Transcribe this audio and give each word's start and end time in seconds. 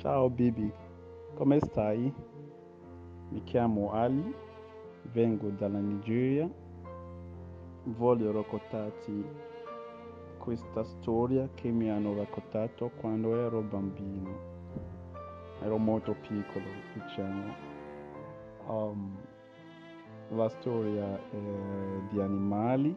Ciao 0.00 0.30
Bibi, 0.30 0.72
come 1.34 1.60
stai? 1.60 2.10
Mi 3.28 3.44
chiamo 3.44 3.92
Ali, 3.92 4.34
vengo 5.12 5.50
dalla 5.50 5.78
Nigeria. 5.78 6.50
Voglio 7.82 8.32
raccontarti 8.32 9.22
questa 10.38 10.84
storia 10.84 11.50
che 11.52 11.68
mi 11.68 11.90
hanno 11.90 12.16
raccontato 12.16 12.92
quando 12.96 13.36
ero 13.36 13.60
bambino. 13.60 14.30
Ero 15.60 15.76
molto 15.76 16.16
piccolo, 16.18 16.64
diciamo. 16.94 17.54
Um, 18.68 19.18
la 20.30 20.48
storia 20.48 21.14
è 21.28 21.36
di 22.08 22.18
animali, 22.22 22.96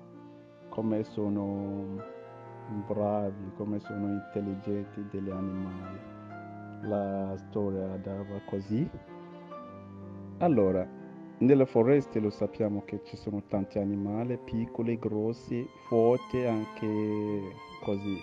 come 0.70 1.04
sono 1.04 2.02
bravi, 2.88 3.52
come 3.58 3.82
sono 3.82 4.08
intelligenti 4.08 5.06
degli 5.12 5.30
animali. 5.30 6.13
La 6.86 7.34
storia 7.38 7.94
andava 7.94 8.42
così. 8.46 8.90
Allora, 10.40 10.86
nelle 11.38 11.66
foreste 11.66 12.20
lo 12.20 12.30
sappiamo 12.30 12.84
che 12.84 13.02
ci 13.06 13.16
sono 13.16 13.42
tanti 13.48 13.80
animali, 13.80 14.38
piccoli, 14.38 15.00
grossi, 15.00 15.66
forti, 15.88 16.44
anche 16.44 17.56
così. 17.84 18.20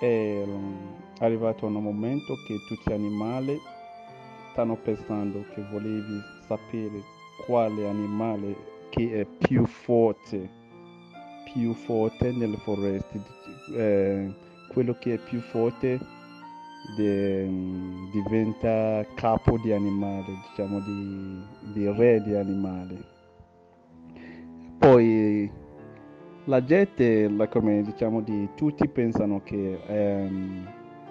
È 0.00 0.46
arrivato 1.18 1.66
un 1.66 1.74
momento 1.74 2.34
che 2.46 2.56
tutti 2.68 2.90
gli 2.90 2.92
animali 2.92 3.58
stanno 4.52 4.76
pensando 4.76 5.44
che 5.54 5.62
volevi 5.70 6.20
sapere 6.46 7.02
quale 7.44 7.86
animale 7.86 8.56
che 8.88 9.20
è 9.20 9.24
più 9.24 9.66
forte, 9.66 10.48
più 11.52 11.74
forte 11.74 12.32
nelle 12.32 12.56
foreste, 12.56 13.20
eh, 13.74 14.32
quello 14.68 14.96
che 14.98 15.14
è 15.14 15.18
più 15.18 15.40
forte 15.40 15.98
de, 16.96 17.48
diventa 18.12 19.04
capo 19.14 19.58
di 19.58 19.72
animale, 19.72 20.26
diciamo 20.48 20.80
di, 20.80 21.42
di 21.72 21.90
re 21.90 22.22
di 22.22 22.34
animali. 22.34 23.04
Poi 24.78 25.50
la 26.44 26.62
gente, 26.62 27.28
la, 27.28 27.48
come 27.48 27.82
diciamo, 27.82 28.20
di, 28.20 28.50
tutti 28.54 28.86
pensano 28.88 29.42
che 29.42 29.80
um, 29.86 30.68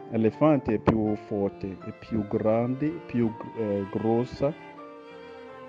l'elefante 0.09 0.75
è 0.75 0.79
più 0.79 1.16
forte, 1.16 1.78
è 1.85 1.94
più 2.00 2.28
grande, 2.28 2.90
più 3.07 3.31
eh, 3.57 3.85
grossa, 3.91 4.53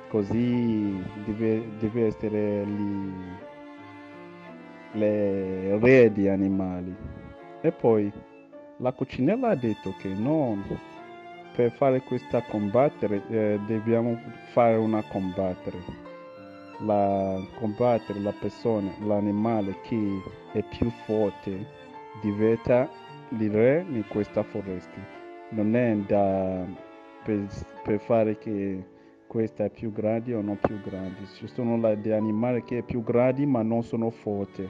così 0.09 1.03
deve, 1.25 1.65
deve 1.79 2.07
essere 2.07 2.65
lì 2.65 3.13
le 4.93 5.79
re 5.79 6.13
di 6.13 6.29
animali. 6.29 6.95
E 7.63 7.73
poi 7.73 8.13
la 8.85 8.93
cucinella 8.93 9.49
ha 9.49 9.55
detto 9.55 9.95
che 9.97 10.09
no, 10.09 10.63
per 11.57 11.73
fare 11.73 12.03
questa 12.03 12.43
combattere 12.43 13.23
eh, 13.31 13.59
dobbiamo 13.67 14.21
fare 14.53 14.77
una 14.77 15.03
combattere. 15.03 16.03
La, 16.81 17.41
combattere 17.59 18.21
la 18.21 18.35
persona, 18.39 18.93
l'animale 19.07 19.81
che 19.83 20.21
è 20.53 20.63
più 20.77 20.91
forte 21.07 21.67
diventa 22.21 22.91
il 23.39 23.51
re 23.51 23.87
in 23.89 24.05
questa 24.07 24.43
foresta. 24.43 25.01
Non 25.51 25.75
è 25.75 25.97
da 26.07 26.67
per, 27.25 27.47
per 27.85 28.01
fare 28.01 28.37
che 28.37 28.85
questa 29.27 29.65
è 29.65 29.71
più 29.71 29.93
grande 29.93 30.35
o 30.35 30.43
non 30.43 30.59
più 30.59 30.79
grande. 30.83 31.25
Ci 31.37 31.47
sono 31.47 31.79
degli 31.79 32.11
animali 32.11 32.63
che 32.65 32.79
è 32.79 32.83
più 32.83 33.03
grandi 33.03 33.47
ma 33.47 33.63
non 33.63 33.83
sono 33.83 34.11
forti 34.11 34.69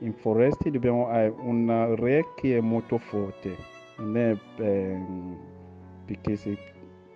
in 0.00 0.14
foreste 0.14 0.70
dobbiamo 0.70 1.08
avere 1.08 1.34
un 1.38 1.94
re 1.96 2.24
che 2.36 2.58
è 2.58 2.60
molto 2.60 2.98
forte, 2.98 3.56
non 3.96 4.16
è 4.16 4.36
eh, 4.56 5.00
perché 6.04 6.36
sei 6.36 6.56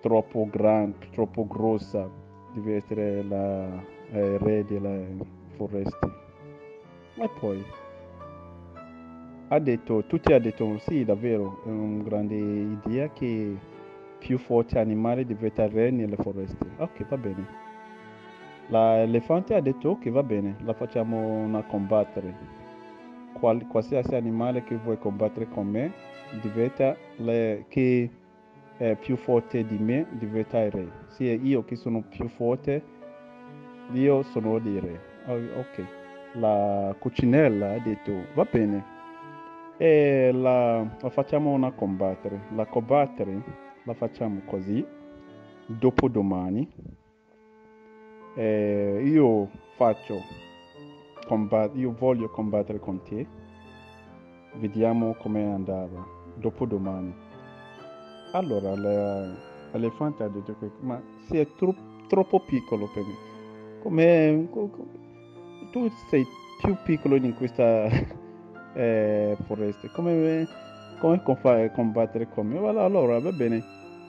troppo 0.00 0.48
grande, 0.50 1.08
troppo 1.12 1.46
grossa, 1.46 2.10
deve 2.52 2.76
essere 2.76 3.22
la 3.22 3.80
eh, 4.10 4.38
re 4.38 4.64
della 4.64 4.98
foresta. 5.56 6.10
E 7.14 7.30
poi 7.38 7.64
ha 9.48 9.58
detto, 9.58 10.04
tutti 10.06 10.32
hanno 10.32 10.42
detto 10.42 10.78
sì, 10.78 11.04
davvero, 11.04 11.62
è 11.64 11.68
una 11.68 12.02
grande 12.02 12.34
idea 12.34 13.08
che 13.10 13.56
più 14.18 14.38
forte 14.38 14.78
animale 14.78 15.24
diventa 15.24 15.68
re 15.68 15.90
nelle 15.90 16.16
foreste. 16.16 16.66
Ok, 16.78 17.06
va 17.06 17.16
bene. 17.16 17.60
L'elefante 18.68 19.54
ha 19.54 19.60
detto 19.60 19.90
ok, 19.90 20.08
va 20.08 20.22
bene, 20.22 20.56
la 20.64 20.72
facciamo 20.72 21.18
una 21.18 21.62
combattere 21.62 22.60
qual, 23.32 23.66
qualsiasi 23.66 24.14
animale 24.14 24.64
che 24.64 24.76
vuoi 24.76 24.98
combattere 24.98 25.48
con 25.48 25.66
me 25.66 25.92
diventa 26.40 26.96
le, 27.16 27.66
che 27.68 28.10
è 28.76 28.96
più 28.96 29.16
forte 29.16 29.64
di 29.64 29.78
me 29.78 30.06
diventa 30.12 30.60
il 30.60 30.70
re. 30.70 30.88
Se 31.08 31.24
io 31.24 31.64
che 31.64 31.76
sono 31.76 32.02
più 32.02 32.28
forte, 32.28 32.82
io 33.92 34.22
sono 34.22 34.56
il 34.56 34.80
re. 34.80 35.00
Oh, 35.26 35.60
ok. 35.60 35.84
La 36.34 36.94
cucinella 36.98 37.72
ha 37.72 37.78
detto 37.78 38.12
va 38.34 38.46
bene. 38.50 38.84
E 39.76 40.30
la, 40.32 40.78
la 41.00 41.10
facciamo 41.10 41.50
una 41.50 41.72
combattere. 41.72 42.40
La 42.54 42.66
combattere 42.66 43.42
la 43.84 43.94
facciamo 43.94 44.40
così. 44.46 44.84
Dopodomani. 45.66 46.68
E 48.34 49.02
io 49.04 49.48
faccio 49.76 50.16
combat- 51.26 51.76
io 51.76 51.94
voglio 51.98 52.28
combattere 52.30 52.78
con 52.78 53.02
te, 53.02 53.26
vediamo 54.54 55.14
come 55.14 55.44
andava, 55.44 56.04
dopodomani. 56.36 57.14
Allora 58.32 58.74
l'elefante 58.74 60.22
ha 60.22 60.28
detto, 60.28 60.56
ma 60.80 61.00
sei 61.28 61.46
tro- 61.56 61.74
troppo 62.08 62.40
piccolo 62.40 62.88
per 62.92 63.02
me, 63.04 63.16
come, 63.82 64.48
tu 65.70 65.90
sei 66.08 66.26
più 66.60 66.76
piccolo 66.84 67.16
in 67.16 67.34
questa 67.34 67.88
eh, 68.74 69.36
foresta, 69.46 69.88
come, 69.88 70.46
come 70.98 71.22
combattere 71.74 72.28
con 72.28 72.46
me? 72.46 72.58
Allora 72.58 73.18
va 73.18 73.32
bene, 73.32 73.62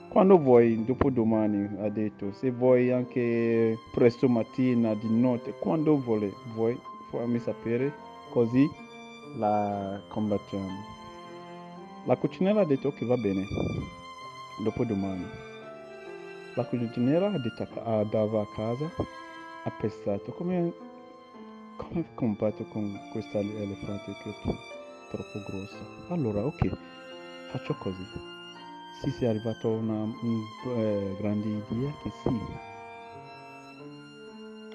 quando 0.08 0.38
vuoi, 0.38 0.84
dopodomani 0.84 1.68
ha 1.80 1.88
detto, 1.88 2.32
se 2.32 2.50
vuoi 2.52 2.92
anche 2.92 3.76
presto 3.92 4.28
mattina, 4.28 4.94
di 4.94 5.08
notte, 5.20 5.54
quando 5.58 6.00
vuoi, 6.00 6.32
vuoi 6.54 6.78
fammi 7.18 7.38
sapere 7.38 7.92
così 8.30 8.68
la 9.36 10.00
combattiamo. 10.08 10.92
La 12.04 12.16
cucinella 12.16 12.60
ha 12.60 12.66
detto 12.66 12.92
che 12.92 13.06
va 13.06 13.16
bene, 13.16 13.46
dopo 14.62 14.84
domani. 14.84 15.26
La 16.54 16.64
cucinella 16.64 17.32
ha 17.32 17.38
detto 17.38 17.66
andava 17.82 18.42
a 18.42 18.46
casa, 18.54 18.90
ha 19.64 19.70
pensato 19.70 20.32
come, 20.32 20.72
come 21.76 22.04
combatto 22.14 22.64
con 22.64 23.00
questa 23.10 23.38
elefante 23.38 24.12
che 24.22 24.30
è 24.30 24.34
troppo 25.10 25.38
grossa. 25.46 26.12
Allora, 26.12 26.44
ok, 26.44 26.78
faccio 27.50 27.74
così. 27.74 28.04
Sì, 29.02 29.10
si 29.10 29.24
è 29.24 29.28
arrivata 29.28 29.66
una 29.68 30.02
un, 30.02 30.42
eh, 30.76 31.16
grande 31.18 31.48
idea 31.48 31.92
che 32.02 32.10
sì, 32.22 32.40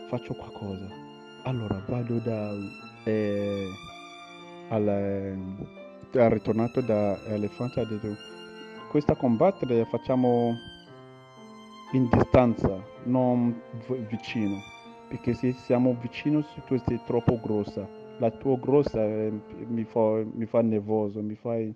faccio 0.09 0.33
qualcosa 0.33 1.08
allora 1.50 1.81
vado 1.88 2.19
da 2.19 2.54
eh, 3.04 3.68
al, 4.69 4.88
eh, 4.88 6.30
ritornato 6.30 6.81
da 6.81 7.19
elefante 7.25 7.80
ha 7.80 7.86
detto 7.86 8.16
questa 8.90 9.16
combattere 9.16 9.86
facciamo 9.86 10.56
in 11.94 12.07
distanza 12.10 12.81
non 13.06 13.60
vicino 14.07 14.78
perché 15.10 15.34
se 15.34 15.54
siamo 15.54 15.98
vicino 16.00 16.46
tu 16.68 16.78
sei 16.78 17.01
troppo 17.04 17.40
grossa. 17.40 17.88
La 18.19 18.30
tua 18.30 18.57
grossa 18.57 19.04
eh, 19.04 19.31
mi, 19.68 19.84
fa, 19.84 20.22
mi 20.24 20.45
fa 20.45 20.62
nervoso 20.62 21.22
mi 21.22 21.36
fai 21.36 21.74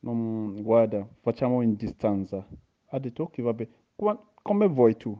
non, 0.00 0.60
guarda 0.60 1.06
facciamo 1.20 1.62
in 1.62 1.76
distanza. 1.76 2.44
Ha 2.86 2.98
detto 2.98 3.22
ok 3.22 3.40
va 3.42 3.52
bene 3.54 3.70
come 4.42 4.66
vuoi 4.66 4.96
tu. 4.96 5.16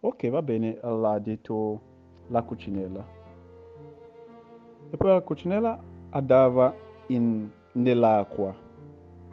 Ok 0.00 0.28
va 0.28 0.42
bene 0.42 0.78
allora 0.82 1.12
ha 1.12 1.18
detto 1.20 1.91
la 2.28 2.42
cucinella. 2.42 3.06
E 4.90 4.96
poi 4.96 5.08
la 5.10 5.20
cucinella 5.20 5.82
andava 6.10 6.74
in, 7.06 7.48
nell'acqua, 7.72 8.54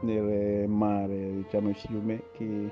nel 0.01 0.67
mare, 0.69 1.35
diciamo 1.35 1.69
il 1.69 1.75
fiume, 1.75 2.23
che 2.31 2.71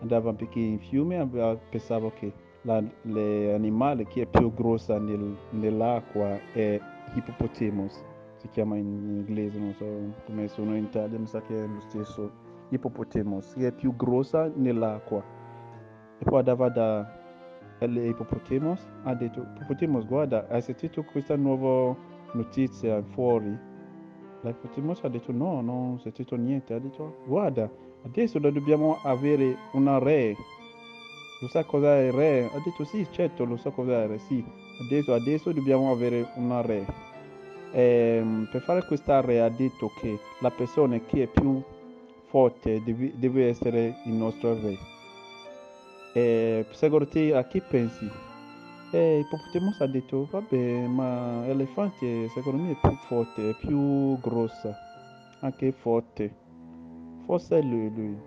andava 0.00 0.32
perché 0.32 0.58
in 0.58 0.78
fiume 0.78 1.26
pensavo 1.70 2.10
che 2.10 2.32
l'animale 2.62 4.06
che 4.06 4.22
è 4.22 4.26
più 4.26 4.52
grossa 4.52 4.98
nel, 4.98 5.36
nell'acqua 5.50 6.36
è 6.52 6.80
hippopotamus, 7.14 8.04
si 8.36 8.48
chiama 8.48 8.76
in 8.76 9.24
inglese, 9.24 9.58
non 9.58 9.72
so 9.74 9.84
come 10.26 10.48
sono 10.48 10.76
in 10.76 10.84
Italia, 10.84 11.18
mi 11.18 11.26
sa 11.26 11.40
che 11.42 11.64
è 11.64 11.66
lo 11.66 11.80
stesso, 11.80 12.30
hippopotamus, 12.70 13.54
che 13.54 13.68
è 13.68 13.72
più 13.72 13.94
grossa 13.94 14.50
nell'acqua. 14.52 15.22
E 16.18 16.24
poi 16.24 16.38
andava 16.38 16.68
da 16.68 17.24
l'ippopotamos 17.80 18.86
ha 19.04 19.14
detto 19.14 19.40
ippopotamos 19.40 20.06
guarda 20.06 20.46
hai 20.48 20.62
sentito 20.62 21.02
questa 21.04 21.36
nuova 21.36 21.94
notizia 22.32 23.02
fuori 23.02 23.74
L'ipotimosa 24.46 25.06
ha 25.06 25.10
detto 25.10 25.32
no, 25.32 25.60
non 25.60 25.94
ho 25.94 25.98
sentito 25.98 26.36
niente. 26.36 26.74
Ha 26.74 26.78
detto 26.78 27.18
guarda, 27.26 27.68
adesso 28.04 28.38
dobbiamo 28.38 28.98
avere 29.02 29.56
una 29.72 29.98
re. 29.98 30.36
Lo 31.40 31.48
sa 31.48 31.64
cosa 31.64 31.96
è 31.96 32.06
il 32.06 32.12
re? 32.12 32.44
Ha 32.44 32.60
detto 32.64 32.84
sì, 32.84 33.06
certo, 33.10 33.44
lo 33.44 33.56
so 33.56 33.70
cosa 33.70 34.00
è 34.00 34.02
il 34.04 34.08
re, 34.08 34.18
sì. 34.18 34.44
Adesso, 34.80 35.14
adesso 35.14 35.52
dobbiamo 35.52 35.90
avere 35.90 36.28
una 36.36 36.60
re. 36.60 36.86
E, 37.72 38.18
ehm, 38.20 38.48
per 38.50 38.62
fare 38.62 38.84
questa 38.86 39.20
re 39.20 39.40
ha 39.40 39.48
detto 39.48 39.90
che 40.00 40.18
la 40.40 40.50
persona 40.50 40.98
che 41.00 41.24
è 41.24 41.26
più 41.26 41.62
forte 42.28 42.82
deve, 42.82 43.12
deve 43.16 43.48
essere 43.48 43.96
il 44.04 44.12
nostro 44.12 44.54
re. 44.54 44.95
E 46.16 46.64
secondo 46.70 47.06
te 47.06 47.34
a 47.34 47.44
chi 47.44 47.60
pensi? 47.60 48.10
E 48.90 49.18
Ippopotamos 49.18 49.78
ha 49.82 49.86
detto, 49.86 50.26
vabbè, 50.30 50.86
ma 50.86 51.42
l'elefante 51.44 52.30
secondo 52.30 52.62
me 52.62 52.70
è 52.70 52.76
più 52.80 52.96
forte, 53.06 53.50
è 53.50 53.54
più 53.54 54.18
grossa, 54.20 54.74
anche 55.40 55.72
forte. 55.72 56.34
Forse 57.26 57.58
è 57.58 57.62
lui, 57.62 57.92
lui. 57.94 58.18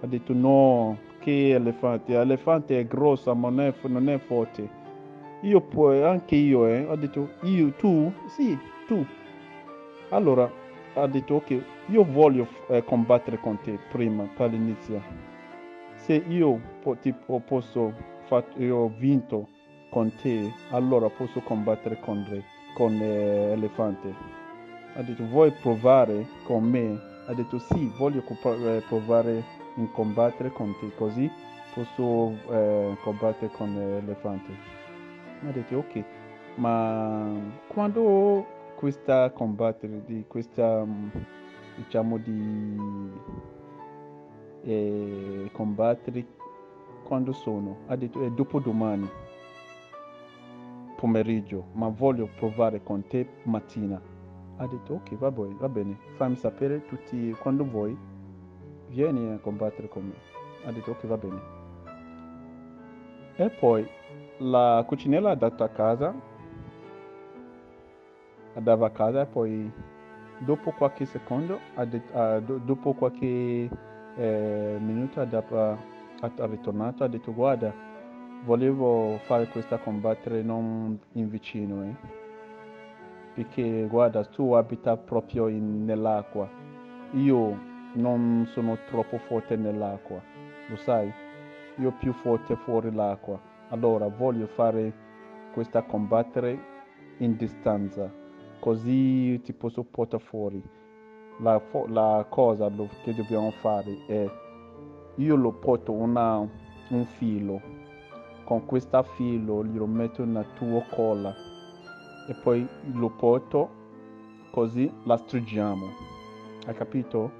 Ha 0.00 0.06
detto 0.08 0.32
no, 0.32 0.98
che 1.20 1.50
elefante? 1.50 2.12
L'elefante 2.12 2.80
è 2.80 2.86
grossa, 2.88 3.34
ma 3.34 3.50
non 3.50 3.60
è, 3.66 3.74
non 3.82 4.08
è 4.08 4.18
forte. 4.18 4.68
Io 5.42 5.60
poi, 5.60 6.02
anche 6.02 6.34
io, 6.34 6.66
eh, 6.66 6.86
ho 6.86 6.96
detto, 6.96 7.34
io, 7.42 7.72
tu? 7.74 8.12
Sì, 8.34 8.58
tu. 8.88 9.06
Allora, 10.08 10.50
ha 10.94 11.06
detto, 11.06 11.36
ok, 11.36 11.62
io 11.86 12.02
voglio 12.02 12.48
eh, 12.66 12.82
combattere 12.82 13.38
con 13.38 13.60
te 13.60 13.78
prima, 13.92 14.24
per 14.24 14.50
l'inizio. 14.50 15.36
Se 15.98 16.14
io 16.14 16.60
tipo, 17.00 17.40
posso, 17.40 17.92
io 18.56 18.76
ho 18.76 18.92
vinto 18.96 19.48
con 19.90 20.12
te, 20.22 20.52
allora 20.70 21.08
posso 21.08 21.40
combattere 21.40 21.98
con, 22.00 22.24
re, 22.28 22.42
con 22.74 22.94
eh, 22.94 23.48
l'elefante. 23.48 24.14
Ha 24.94 25.02
detto, 25.02 25.24
vuoi 25.24 25.50
provare 25.50 26.26
con 26.44 26.64
me? 26.64 26.98
Ha 27.26 27.34
detto, 27.34 27.58
sì, 27.58 27.92
voglio 27.98 28.22
eh, 28.22 28.82
provare 28.88 29.44
in 29.76 29.90
combattere 29.92 30.50
con 30.50 30.74
te, 30.80 30.90
così 30.96 31.30
posso 31.74 32.32
eh, 32.50 32.96
combattere 33.02 33.50
con 33.52 33.74
l'elefante. 33.74 34.52
Ha 35.46 35.50
detto, 35.52 35.76
ok, 35.76 36.04
ma 36.56 37.28
quando 37.68 38.46
questa 38.76 39.30
combattere, 39.30 40.04
di 40.04 40.24
questa, 40.26 40.84
diciamo, 41.76 42.18
di 42.18 42.76
eh, 44.62 45.48
combattere, 45.52 46.26
quando 47.04 47.32
sono? 47.32 47.78
Ha 47.86 47.96
detto, 47.96 48.24
è 48.24 48.30
dopo 48.30 48.60
domani 48.60 49.08
pomeriggio, 50.96 51.66
ma 51.74 51.88
voglio 51.88 52.28
provare 52.36 52.82
con 52.82 53.06
te 53.06 53.26
mattina. 53.44 54.00
Ha 54.56 54.66
detto 54.66 54.94
ok, 54.94 55.16
va, 55.16 55.30
bene, 55.30 55.54
va 55.58 55.68
bene, 55.68 55.96
fammi 56.16 56.34
sapere 56.34 56.84
tutti 56.86 57.34
quando 57.40 57.64
vuoi, 57.64 57.96
vieni 58.88 59.32
a 59.32 59.38
combattere 59.38 59.88
con 59.88 60.04
me. 60.06 60.14
Ha 60.66 60.72
detto 60.72 60.90
ok, 60.90 61.06
va 61.06 61.16
bene. 61.16 61.40
E 63.36 63.48
poi 63.50 63.88
la 64.38 64.82
cucinella 64.84 65.30
ha 65.30 65.36
dato 65.36 65.62
a 65.62 65.68
casa, 65.68 66.12
andava 68.54 68.86
a 68.86 68.90
casa 68.90 69.20
e 69.22 69.26
poi 69.26 69.72
dopo 70.38 70.72
qualche 70.72 71.04
secondo, 71.04 71.60
detto, 71.86 72.18
uh, 72.18 72.40
do, 72.40 72.58
dopo 72.58 72.92
qualche 72.94 73.70
eh, 74.18 74.76
minuto 74.80 75.20
ha, 75.20 75.78
ha 76.20 76.46
ritornato, 76.46 77.04
ha 77.04 77.08
detto 77.08 77.32
guarda, 77.32 77.72
volevo 78.44 79.18
fare 79.26 79.46
questa 79.48 79.78
combattere 79.78 80.42
non 80.42 80.98
in 81.12 81.28
vicino, 81.28 81.84
eh? 81.84 81.94
perché 83.34 83.86
guarda, 83.88 84.24
tu 84.24 84.52
abita 84.52 84.96
proprio 84.96 85.46
in, 85.46 85.84
nell'acqua, 85.84 86.48
io 87.12 87.56
non 87.94 88.48
sono 88.52 88.76
troppo 88.88 89.18
forte 89.18 89.56
nell'acqua, 89.56 90.20
lo 90.68 90.76
sai? 90.76 91.12
Io 91.76 91.92
più 92.00 92.12
forte 92.12 92.56
fuori 92.56 92.92
l'acqua, 92.92 93.40
allora 93.68 94.08
voglio 94.08 94.48
fare 94.48 94.92
questa 95.52 95.82
combattere 95.82 96.58
in 97.18 97.36
distanza, 97.36 98.12
così 98.58 99.40
ti 99.42 99.52
posso 99.52 99.84
portare 99.84 100.24
fuori. 100.24 100.77
La, 101.38 101.60
la 101.86 102.26
cosa 102.28 102.70
che 103.02 103.14
dobbiamo 103.14 103.50
fare 103.50 104.04
è, 104.06 104.30
io 105.16 105.36
lo 105.36 105.52
porto 105.52 105.92
una, 105.92 106.38
un 106.38 107.04
filo. 107.04 107.60
Con 108.44 108.64
questo 108.64 109.02
filo 109.14 109.62
lo 109.62 109.86
metto 109.86 110.24
nella 110.24 110.44
tua 110.54 110.82
colla 110.90 111.34
e 112.28 112.34
poi 112.42 112.66
lo 112.92 113.10
porto 113.10 113.76
così 114.50 114.90
la 115.04 115.16
stringiamo 115.16 115.86
hai 116.68 116.74
capito? 116.74 117.30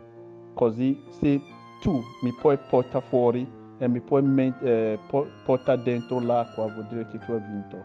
così 0.55 1.01
se 1.11 1.41
tu 1.81 2.03
mi 2.23 2.33
puoi 2.33 2.59
portare 2.69 3.05
fuori 3.09 3.47
e 3.79 3.87
mi 3.87 4.01
puoi 4.01 4.53
eh, 4.63 4.99
portare 5.45 5.83
dentro 5.83 6.19
l'acqua 6.19 6.67
vuol 6.67 6.87
dire 6.89 7.07
che 7.07 7.19
tu 7.19 7.31
hai 7.31 7.41
vinto. 7.41 7.77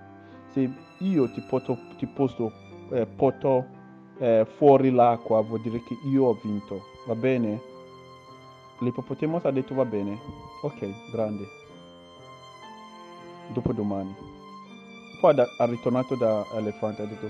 Se 0.48 0.68
io 1.00 1.32
ti, 1.32 1.42
porto, 1.42 1.78
ti 1.98 2.08
posso 2.08 2.52
eh, 2.90 3.06
portare 3.06 3.73
eh, 4.18 4.46
fuori 4.58 4.92
l'acqua 4.92 5.42
vuol 5.42 5.62
dire 5.62 5.82
che 5.84 5.98
io 6.06 6.26
ho 6.26 6.38
vinto 6.42 6.82
va 7.06 7.16
bene? 7.16 7.72
l'ippopotamo 8.80 9.40
ha 9.42 9.52
detto 9.52 9.74
va 9.76 9.86
bene 9.86 10.20
ok 10.62 11.12
grande 11.12 11.62
dopodomani. 13.52 14.16
Poi 15.20 15.36
ha 15.40 15.66
ritornato 15.66 16.16
da 16.16 16.46
Elefante 16.54 17.02
ha 17.02 17.06
detto, 17.06 17.30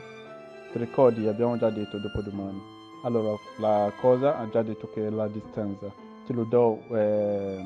ti 0.72 0.80
ricordi, 0.80 1.28
abbiamo 1.28 1.58
già 1.58 1.70
detto 1.70 1.98
dopodomani. 1.98 2.62
Allora 3.04 3.36
la 3.58 3.92
cosa 4.00 4.38
ha 4.38 4.50
già 4.50 4.62
detto 4.62 4.90
che 4.92 5.10
la 5.10 5.28
distanza, 5.28 5.92
te 6.26 6.34
lo 6.34 6.44
do 6.44 6.80
eh, 6.90 7.64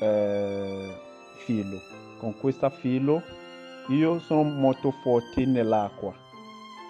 eh, 0.00 0.94
filo. 1.44 1.80
Con 2.18 2.36
questo 2.36 2.68
filo 2.70 3.22
io 3.88 4.18
sono 4.18 4.42
molto 4.42 4.90
forte 5.02 5.46
nell'acqua, 5.46 6.12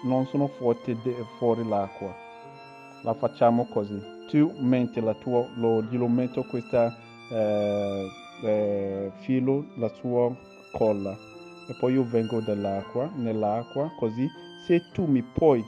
non 0.03 0.25
sono 0.27 0.47
forte 0.47 0.95
fuori 1.37 1.67
l'acqua. 1.67 2.13
La 3.03 3.13
facciamo 3.13 3.65
così. 3.65 3.99
Tu 4.29 4.53
metti 4.59 5.01
la 5.01 5.13
tua, 5.15 5.47
lo, 5.55 5.81
glielo 5.83 6.07
metto 6.07 6.43
questo 6.43 6.91
eh, 7.31 8.07
eh, 8.43 9.11
filo, 9.21 9.65
la 9.75 9.89
sua 9.89 10.35
colla 10.71 11.29
e 11.69 11.75
poi 11.75 11.93
io 11.93 12.03
vengo 12.03 12.39
dall'acqua, 12.41 13.11
nell'acqua, 13.15 13.91
così 13.95 14.27
se 14.65 14.89
tu 14.91 15.05
mi 15.05 15.21
poi 15.21 15.63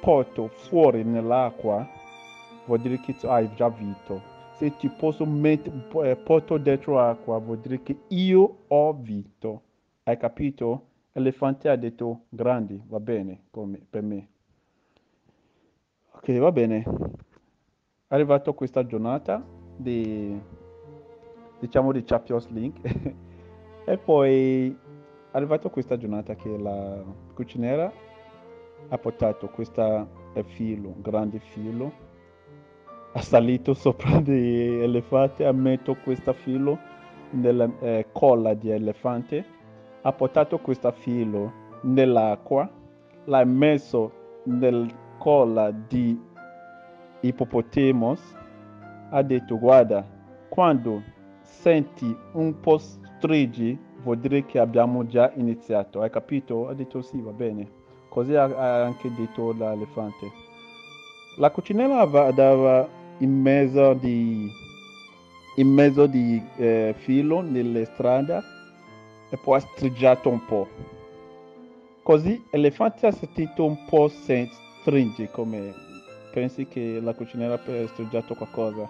porto 0.00 0.48
fuori 0.48 1.04
nell'acqua, 1.04 1.88
vuol 2.66 2.80
dire 2.80 3.00
che 3.00 3.14
hai 3.28 3.48
già 3.54 3.68
vinto. 3.68 4.20
Se 4.56 4.76
ti 4.76 4.88
posso 4.88 5.24
mettere, 5.24 6.10
eh, 6.10 6.16
porto 6.16 6.58
dentro 6.58 6.94
l'acqua, 6.94 7.38
vuol 7.38 7.58
dire 7.58 7.80
che 7.82 7.96
io 8.08 8.64
ho 8.66 8.92
vinto. 8.92 9.62
Hai 10.02 10.16
capito? 10.18 10.88
L'elefante 11.12 11.68
ha 11.68 11.76
detto 11.76 12.26
grandi, 12.28 12.80
va 12.86 13.00
bene 13.00 13.42
per 13.90 14.02
me. 14.02 14.28
Ok, 16.12 16.38
va 16.38 16.52
bene. 16.52 16.82
È 18.06 18.14
arrivato 18.14 18.54
questa 18.54 18.86
giornata 18.86 19.42
di, 19.76 20.38
diciamo, 21.58 21.92
di 21.92 22.04
Champions 22.04 22.48
League. 22.48 23.18
E 23.82 23.96
poi, 23.98 24.76
arrivato 25.32 25.66
a 25.66 25.70
questa 25.70 25.96
giornata 25.96 26.36
che 26.36 26.56
la 26.56 27.02
cuciniera 27.34 27.90
ha 28.88 28.98
portato 28.98 29.48
questo 29.48 30.08
filo, 30.44 30.94
grande 30.98 31.40
filo, 31.40 31.92
ha 33.12 33.20
salito 33.20 33.74
sopra 33.74 34.20
di 34.20 34.80
elefante, 34.80 35.44
ha 35.44 35.52
messo 35.52 35.96
questo 36.04 36.32
filo 36.34 36.78
nella 37.30 37.68
eh, 37.80 38.06
colla 38.12 38.54
di 38.54 38.70
elefante, 38.70 39.44
ha 40.02 40.12
portato 40.12 40.58
questo 40.58 40.90
filo 40.92 41.52
nell'acqua, 41.82 42.68
l'ha 43.24 43.44
messo 43.44 44.12
nella 44.44 44.86
colla 45.18 45.70
di 45.70 46.18
ippopotamos, 47.20 48.20
ha 49.10 49.22
detto 49.22 49.58
guarda, 49.58 50.06
quando 50.48 51.02
senti 51.42 52.16
un 52.32 52.58
po' 52.60 52.78
stringi, 52.78 53.78
vuol 54.02 54.18
dire 54.18 54.46
che 54.46 54.58
abbiamo 54.58 55.06
già 55.06 55.30
iniziato. 55.34 56.00
Hai 56.00 56.10
capito? 56.10 56.68
Ha 56.68 56.74
detto 56.74 57.02
sì, 57.02 57.20
va 57.20 57.32
bene. 57.32 57.78
Così 58.08 58.34
ha 58.34 58.84
anche 58.84 59.12
detto 59.14 59.52
l'elefante. 59.52 60.30
La 61.36 61.50
cucinella 61.50 62.00
andava 62.00 62.88
in 63.18 63.40
mezzo 63.40 63.92
di, 63.94 64.48
in 65.56 65.68
mezzo 65.68 66.06
di 66.06 66.42
eh, 66.56 66.94
filo 66.96 67.40
nelle 67.40 67.84
strade 67.84 68.58
e 69.30 69.36
poi 69.36 69.56
ha 69.56 69.60
stringiato 69.60 70.28
un 70.28 70.44
po'. 70.44 70.68
Così 72.02 72.44
l'elefante 72.50 73.06
ha 73.06 73.12
sentito 73.12 73.64
un 73.64 73.84
po' 73.86 74.08
stringi 74.08 75.28
come 75.30 75.72
pensi 76.32 76.66
che 76.66 77.00
la 77.00 77.14
cucinella 77.14 77.54
ha 77.54 77.86
stringiato 77.86 78.34
qualcosa. 78.34 78.88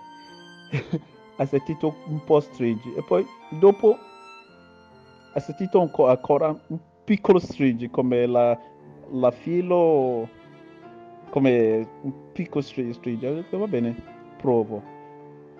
ha 1.36 1.46
sentito 1.46 1.96
un 2.06 2.22
po' 2.24 2.40
stringi 2.40 2.92
e 2.94 3.02
poi 3.02 3.26
dopo 3.58 3.96
ha 5.32 5.40
sentito 5.40 5.80
ancora 5.80 6.48
un 6.66 6.78
piccolo 7.04 7.38
stringi 7.38 7.88
come 7.88 8.26
la, 8.26 8.58
la 9.12 9.30
filo 9.30 10.28
come 11.30 11.88
un 12.02 12.12
piccolo 12.32 12.62
detto 13.34 13.58
va 13.58 13.66
bene, 13.66 13.94
provo. 14.36 14.82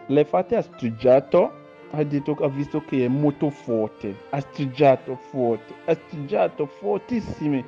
L'elefante 0.07 0.57
ha 0.57 0.63
strigiato, 0.63 1.53
ha 1.91 2.03
detto 2.05 2.37
ha 2.41 2.49
visto 2.49 2.83
che 2.85 3.05
è 3.05 3.09
molto 3.09 3.51
forte, 3.51 4.15
ha 4.31 4.41
strigiato 4.41 5.17
forte, 5.17 5.75
ha 5.87 5.95
strigiato 5.95 6.67
fortissimo. 6.67 7.63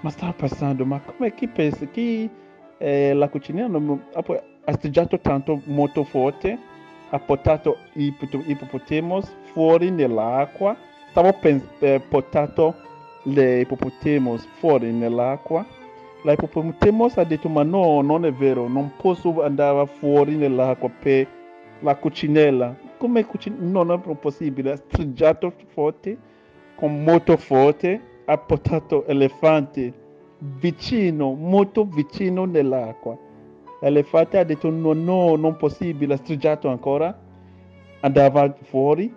Ma 0.00 0.10
stava 0.10 0.32
pensando, 0.32 0.84
ma 0.84 1.00
come 1.00 1.34
chi 1.34 1.46
pensa 1.48 1.86
che 1.86 2.28
eh, 2.78 3.12
la 3.12 3.28
cucina 3.28 3.66
non, 3.66 4.02
ha, 4.14 4.72
strigiato 4.72 5.18
tanto 5.20 5.60
molto 5.64 6.04
forte, 6.04 6.58
ha 7.10 7.18
portato 7.18 7.76
i 7.94 8.14
fuori 9.52 9.90
nell'acqua, 9.90 10.76
stava 11.10 11.36
eh, 11.40 12.00
portato 12.08 12.74
le 13.24 13.60
ippopotamos 13.60 14.46
fuori 14.58 14.92
nell'acqua. 14.92 15.66
La 16.22 16.32
ippopotamos 16.32 17.16
ha 17.16 17.24
detto 17.24 17.48
ma 17.48 17.62
no, 17.62 18.00
non 18.00 18.24
è 18.24 18.32
vero, 18.32 18.68
non 18.68 18.92
posso 18.96 19.42
andare 19.42 19.86
fuori 19.86 20.36
nell'acqua 20.36 20.88
per 20.88 21.26
la 21.80 21.94
cucinella. 21.96 22.88
Come 23.00 23.24
cucinella? 23.24 23.64
Non 23.64 23.90
è 23.92 24.14
possibile, 24.16 24.72
ha 24.72 24.76
strigiato 24.76 25.54
forte, 25.68 26.18
con 26.74 27.02
molto 27.02 27.38
forte, 27.38 27.98
ha 28.26 28.36
portato 28.36 29.06
elefanti 29.06 29.90
vicino, 30.36 31.32
molto 31.32 31.86
vicino 31.86 32.44
nell'acqua. 32.44 33.16
L'elefante 33.80 34.36
ha 34.36 34.44
detto 34.44 34.68
no, 34.68 34.92
no, 34.92 35.34
non 35.36 35.56
possibile, 35.56 36.12
ha 36.12 36.16
strigiato 36.18 36.68
ancora, 36.68 37.18
andava 38.00 38.54
fuori. 38.64 39.10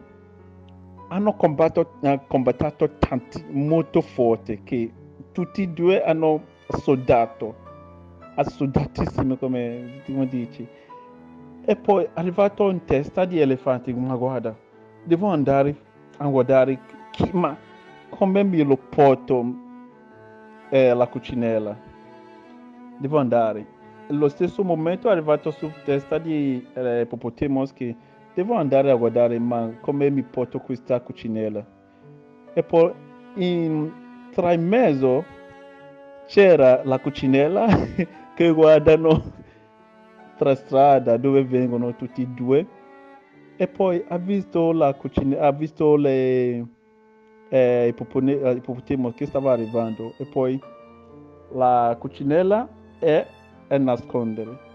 Hanno 1.09 1.35
combattuto, 1.35 1.99
combattuto 2.27 2.89
tanti, 2.99 3.43
molto 3.49 3.99
forte 3.99 4.63
che 4.63 4.89
tutti 5.33 5.63
e 5.63 5.67
due 5.67 6.01
hanno 6.01 6.41
sudato, 6.67 7.53
assodatissimo 8.35 9.35
come, 9.35 10.03
come 10.05 10.25
dici. 10.25 10.65
E 11.65 11.77
poi 11.77 12.05
arrivato 12.15 12.69
in 12.69 12.83
testa 12.83 13.23
di 13.23 13.39
elefanti, 13.39 13.93
ma 13.93 14.15
guarda, 14.15 14.53
devo 15.05 15.27
andare 15.27 15.73
a 16.17 16.27
guardare 16.27 16.77
chi, 17.11 17.29
ma 17.31 17.55
come 18.09 18.43
me 18.43 18.63
lo 18.63 18.75
porto 18.75 19.45
eh, 20.69 20.93
la 20.93 21.07
cucinella? 21.07 21.77
Devo 22.97 23.17
andare. 23.17 23.65
Allo 24.09 24.27
stesso 24.27 24.61
momento 24.61 25.07
è 25.07 25.11
arrivato 25.11 25.51
su 25.51 25.71
testa 25.85 26.17
di 26.17 26.67
eh, 26.73 27.01
Ippopotamos 27.01 27.71
che 27.71 27.95
devo 28.33 28.55
andare 28.55 28.91
a 28.91 28.95
guardare, 28.95 29.39
ma 29.39 29.71
come 29.79 30.09
mi 30.09 30.23
porto 30.23 30.59
questa 30.59 30.99
cucinella? 30.99 31.65
E 32.53 32.61
poi 32.61 32.91
in, 33.35 33.89
tra 34.31 34.51
in 34.51 34.67
mezzo 34.67 35.23
c'era 36.25 36.81
la 36.83 36.99
cucinella 36.99 37.67
che 38.35 38.51
guardano 38.51 39.42
tra 40.43 40.55
strada 40.55 41.15
dove 41.17 41.43
vengono 41.45 41.95
tutti 41.95 42.21
e 42.21 42.27
due. 42.27 42.67
E 43.55 43.67
poi 43.67 44.03
ha 44.07 44.17
visto 44.17 44.71
la 44.73 44.93
cucina, 44.93 45.39
ha 45.39 45.51
visto 45.51 45.95
le 45.95 46.65
eh, 47.49 47.87
ippopotamo 47.87 49.11
che 49.13 49.25
stava 49.25 49.53
arrivando. 49.53 50.13
E 50.17 50.25
poi 50.25 50.59
la 51.53 51.95
cucinella 51.97 52.67
è 52.99 53.25
a 53.69 53.77
nascondere. 53.77 54.71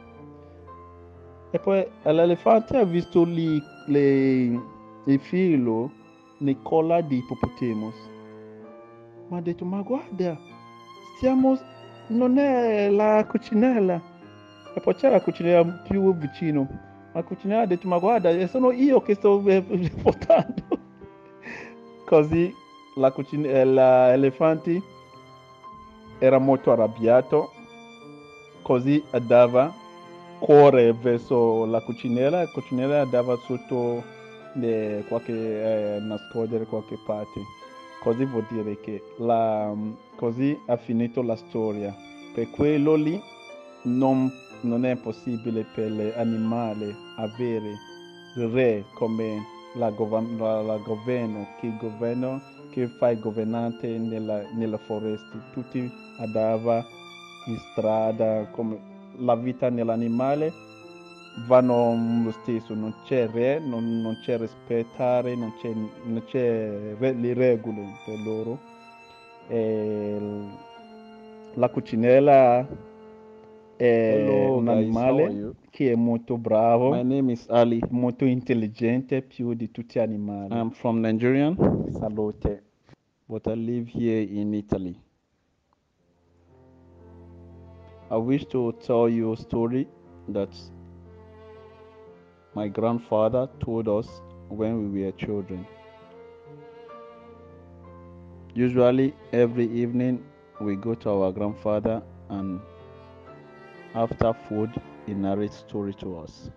E 1.51 1.59
poi 1.59 1.87
l'elefante 2.03 2.77
ha 2.77 2.85
visto 2.85 3.25
lì 3.25 3.61
le, 3.87 4.63
il 5.05 5.21
filo 5.21 5.91
nei 6.39 6.59
colla 6.63 7.01
di 7.01 7.17
ippopotamos 7.17 8.17
ma 9.29 9.39
ha 9.39 9.41
detto 9.41 9.65
ma 9.65 9.83
guarda 9.83 10.39
stiamo 11.17 11.59
non 12.09 12.39
è 12.39 12.89
la 12.89 13.27
cucinella 13.29 14.01
e 14.75 14.81
poi 14.81 14.95
la 15.01 15.21
cucinella 15.21 15.65
più 15.89 16.15
vicino. 16.17 16.67
La 17.13 17.23
cucinella 17.23 17.63
ha 17.63 17.67
detto 17.67 17.89
ma 17.89 17.99
guarda 17.99 18.47
sono 18.47 18.71
io 18.71 19.01
che 19.03 19.15
sto 19.15 19.43
portando. 20.03 20.63
Così 22.05 22.55
la 22.97 23.11
cucinella 23.11 24.11
l'elefante 24.11 24.83
era 26.19 26.39
molto 26.39 26.73
arrabbiato. 26.73 27.53
Così 28.63 29.03
andava 29.11 29.73
corre 30.39 30.93
verso 30.93 31.65
la 31.65 31.81
cucinella 31.81 32.43
la 32.43 32.49
cucinella 32.49 33.01
andava 33.01 33.37
sotto 33.45 34.05
eh, 34.61 35.05
qualche 35.09 35.33
eh, 35.33 36.01
nascondere 36.01 36.65
qualche 36.67 36.99
parte. 37.05 37.41
Così 38.01 38.25
vuol 38.25 38.47
dire 38.49 38.79
che 38.81 39.03
la, 39.19 39.75
così 40.15 40.59
ha 40.67 40.77
finito 40.77 41.23
la 41.23 41.37
storia. 41.37 41.95
Per 42.33 42.51
quello 42.51 42.95
lì 42.95 43.21
non, 43.83 44.31
non 44.63 44.85
è 44.85 44.97
possibile 44.97 45.65
per 45.75 45.91
l'animale 45.91 46.95
avere 47.17 47.73
il 48.37 48.49
re 48.49 48.85
come 48.95 49.45
la, 49.75 49.91
la, 49.91 50.63
la 50.63 50.77
governo 50.79 51.47
che 51.61 51.77
governo 51.79 52.41
che 52.71 52.87
fa 52.87 53.11
il 53.11 53.21
governante 53.21 53.99
nella, 53.99 54.43
nella 54.53 54.79
foresta. 54.79 55.39
Tutti 55.53 55.91
andava 56.19 56.85
in 57.47 57.59
strada 57.73 58.47
come 58.51 58.79
la 59.19 59.35
vita 59.35 59.69
nell'animale 59.69 60.53
vanno 61.47 62.23
lo 62.25 62.33
stesso. 62.43 62.75
Non 62.75 62.95
c'è 63.05 63.29
re 63.29 63.59
non, 63.59 64.01
non 64.01 64.19
c'è 64.23 64.39
rispettare 64.39 65.35
non 65.35 65.55
c'è, 65.61 65.73
non 65.73 66.23
c'è 66.27 66.95
re, 66.99 67.13
le 67.13 67.35
regole 67.35 67.85
per 68.05 68.19
loro. 68.21 68.59
E 69.49 70.19
la 71.55 71.69
cucinella 71.71 72.67
è 73.79 74.15
Hello. 74.27 74.57
How 74.57 74.69
animale 74.69 75.55
che 75.71 75.93
è 75.93 75.95
molto 75.95 76.37
bravo 76.37 76.91
My 76.91 77.05
name 77.05 77.33
is 77.33 77.49
Ali. 77.49 77.81
molto 77.91 78.25
intelligente 78.25 79.23
più 79.23 79.55
di 79.55 79.71
tutti 79.71 79.99
gli 79.99 80.03
animali 80.03 80.53
I'm 80.53 80.71
from 80.71 80.99
Nigerian. 81.01 81.57
salute 81.91 82.63
but 83.29 83.47
I 83.47 83.55
live 83.55 83.89
here 83.93 84.21
in 84.21 84.53
Italy. 84.55 84.99
I 88.11 88.17
wish 88.17 88.47
to 88.47 88.73
tell 88.81 89.07
you 89.09 89.33
a 89.33 89.37
story 89.37 89.87
that 90.33 90.49
my 92.55 92.69
grandfather 92.69 93.49
told 93.59 93.87
us 93.87 94.09
when 94.49 94.91
we 94.93 95.03
were 95.03 95.13
children. 95.13 95.67
Usually, 98.55 99.13
every 99.33 99.67
evening, 99.71 100.25
we 100.59 100.75
go 100.75 100.95
to 100.95 101.11
our 101.11 101.31
grandfather 101.31 102.03
and 102.31 102.61
after 103.95 104.33
food, 104.49 104.71
he 105.07 105.15
narrates 105.15 105.57
story 105.57 105.95
to 105.95 106.19
us. 106.19 106.51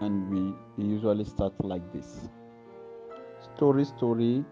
And 0.00 0.30
we 0.76 0.84
usually 0.84 1.24
start 1.24 1.52
like 1.62 1.92
this. 1.92 2.28
Story, 3.54 3.84
story, 3.84 4.44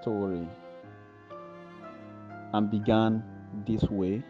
story. 0.00 0.48
And 2.54 2.70
began 2.70 3.22
this 3.66 3.82
way. 3.82 4.22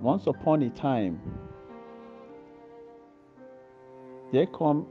Once 0.00 0.26
upon 0.28 0.62
a 0.62 0.70
time, 0.70 1.20
there 4.32 4.46
come 4.46 4.86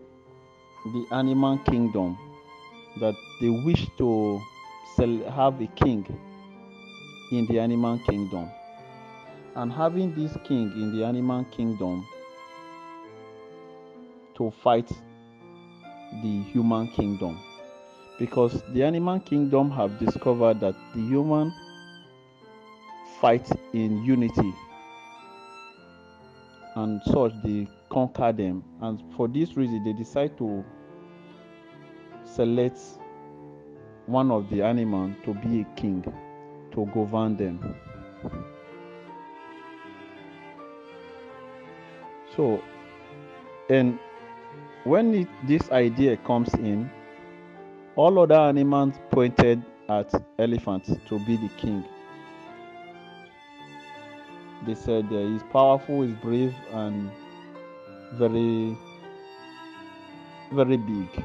the 0.86 1.06
animal 1.16 1.58
kingdom 1.60 2.18
that 3.00 3.16
they 3.40 3.50
wish 3.50 3.88
to 3.98 4.42
have 4.98 5.62
a 5.62 5.68
king 5.76 6.06
in 7.32 7.46
the 7.46 7.60
animal 7.60 8.00
kingdom. 8.00 8.50
And 9.56 9.72
having 9.72 10.16
this 10.16 10.36
king 10.44 10.72
in 10.72 10.96
the 10.96 11.06
animal 11.06 11.44
kingdom 11.46 12.08
to 14.36 14.52
fight 14.64 14.88
the 16.22 16.42
human 16.44 16.88
kingdom. 16.90 17.40
Because 18.18 18.62
the 18.74 18.84
animal 18.84 19.20
kingdom 19.20 19.72
have 19.72 20.00
discovered 20.00 20.60
that 20.60 20.76
the 20.94 21.02
human 21.02 21.54
fight 23.20 23.50
in 23.74 24.04
unity. 24.04 24.54
And 26.76 27.02
such 27.06 27.34
they 27.44 27.68
conquer 27.90 28.32
them. 28.32 28.64
And 28.82 29.02
for 29.16 29.28
this 29.28 29.56
reason 29.56 29.84
they 29.84 29.94
decide 29.94 30.38
to 30.38 30.64
select 32.26 32.80
one 34.06 34.32
of 34.32 34.50
the 34.50 34.62
animals 34.62 35.16
to 35.26 35.34
be 35.34 35.62
a 35.62 35.66
king 35.76 36.04
to 36.72 36.86
govern 36.94 37.36
them. 37.38 37.76
So 42.36 42.62
and 43.70 44.00
when 44.84 45.14
it, 45.14 45.28
this 45.48 45.70
idea 45.72 46.18
comes 46.18 46.54
in 46.56 46.90
all 47.96 48.18
other 48.20 48.36
animals 48.36 48.96
pointed 49.12 49.64
at 49.90 50.12
elephant 50.38 50.86
to 51.08 51.20
be 51.26 51.36
the 51.36 51.50
king. 51.58 51.84
They 54.66 54.76
said 54.76 55.06
uh, 55.12 55.20
he's 55.20 55.44
powerful 55.52 56.04
he's 56.04 56.16
brave 56.16 56.56
and 56.72 57.12
very 58.14 58.78
very 60.52 60.78
big. 60.78 61.24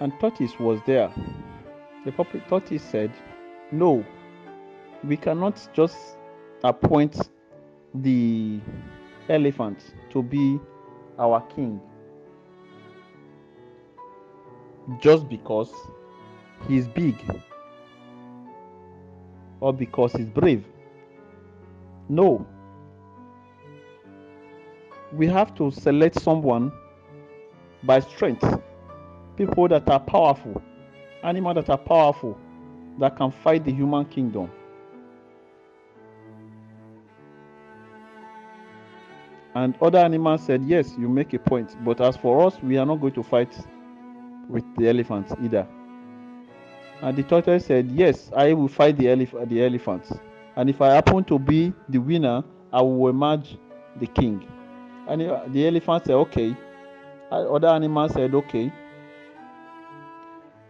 And 0.00 0.12
tortoise 0.20 0.58
was 0.58 0.80
there 0.86 1.10
the 2.06 2.12
puppet 2.12 2.48
tortoise 2.48 2.82
said 2.82 3.12
no 3.70 4.02
we 5.04 5.16
cannot 5.16 5.68
just 5.74 6.16
appoint 6.64 7.28
the 7.96 8.58
elephant 9.28 9.94
to 10.10 10.22
be 10.22 10.58
our 11.18 11.42
king 11.54 11.78
just 15.00 15.28
because 15.28 15.72
he's 16.68 16.86
big 16.88 17.16
or 19.60 19.72
because 19.72 20.12
he's 20.12 20.28
brave. 20.28 20.64
No. 22.08 22.46
We 25.12 25.26
have 25.26 25.54
to 25.56 25.70
select 25.70 26.20
someone 26.20 26.72
by 27.82 28.00
strength. 28.00 28.44
People 29.36 29.68
that 29.68 29.88
are 29.90 30.00
powerful, 30.00 30.62
animals 31.26 31.56
that 31.56 31.70
are 31.70 31.78
powerful, 31.78 32.38
that 32.98 33.16
can 33.16 33.30
fight 33.30 33.64
the 33.64 33.72
human 33.72 34.04
kingdom. 34.06 34.50
And 39.54 39.74
other 39.80 39.98
animals 39.98 40.42
said, 40.42 40.62
Yes, 40.64 40.94
you 40.98 41.08
make 41.08 41.32
a 41.32 41.38
point. 41.38 41.76
But 41.84 42.00
as 42.00 42.16
for 42.16 42.46
us, 42.46 42.62
we 42.62 42.76
are 42.76 42.86
not 42.86 43.00
going 43.00 43.14
to 43.14 43.22
fight 43.22 43.56
with 44.48 44.64
the 44.76 44.88
elephants 44.88 45.32
either. 45.42 45.66
And 47.02 47.16
the 47.16 47.22
tortoise 47.22 47.66
said, 47.66 47.90
Yes, 47.90 48.30
I 48.36 48.52
will 48.52 48.68
fight 48.68 48.96
the, 48.98 49.06
elef- 49.06 49.48
the 49.48 49.64
elephants. 49.64 50.12
And 50.56 50.70
if 50.70 50.80
I 50.80 50.94
happen 50.94 51.24
to 51.24 51.38
be 51.38 51.72
the 51.88 51.98
winner, 51.98 52.44
I 52.72 52.82
will 52.82 53.08
emerge 53.08 53.56
the 53.98 54.06
king. 54.06 54.46
And 55.08 55.20
the 55.22 55.66
elephant 55.66 56.04
said, 56.04 56.14
Okay. 56.14 56.54
Other 57.30 57.68
animals 57.68 58.12
said, 58.12 58.34
Okay. 58.34 58.70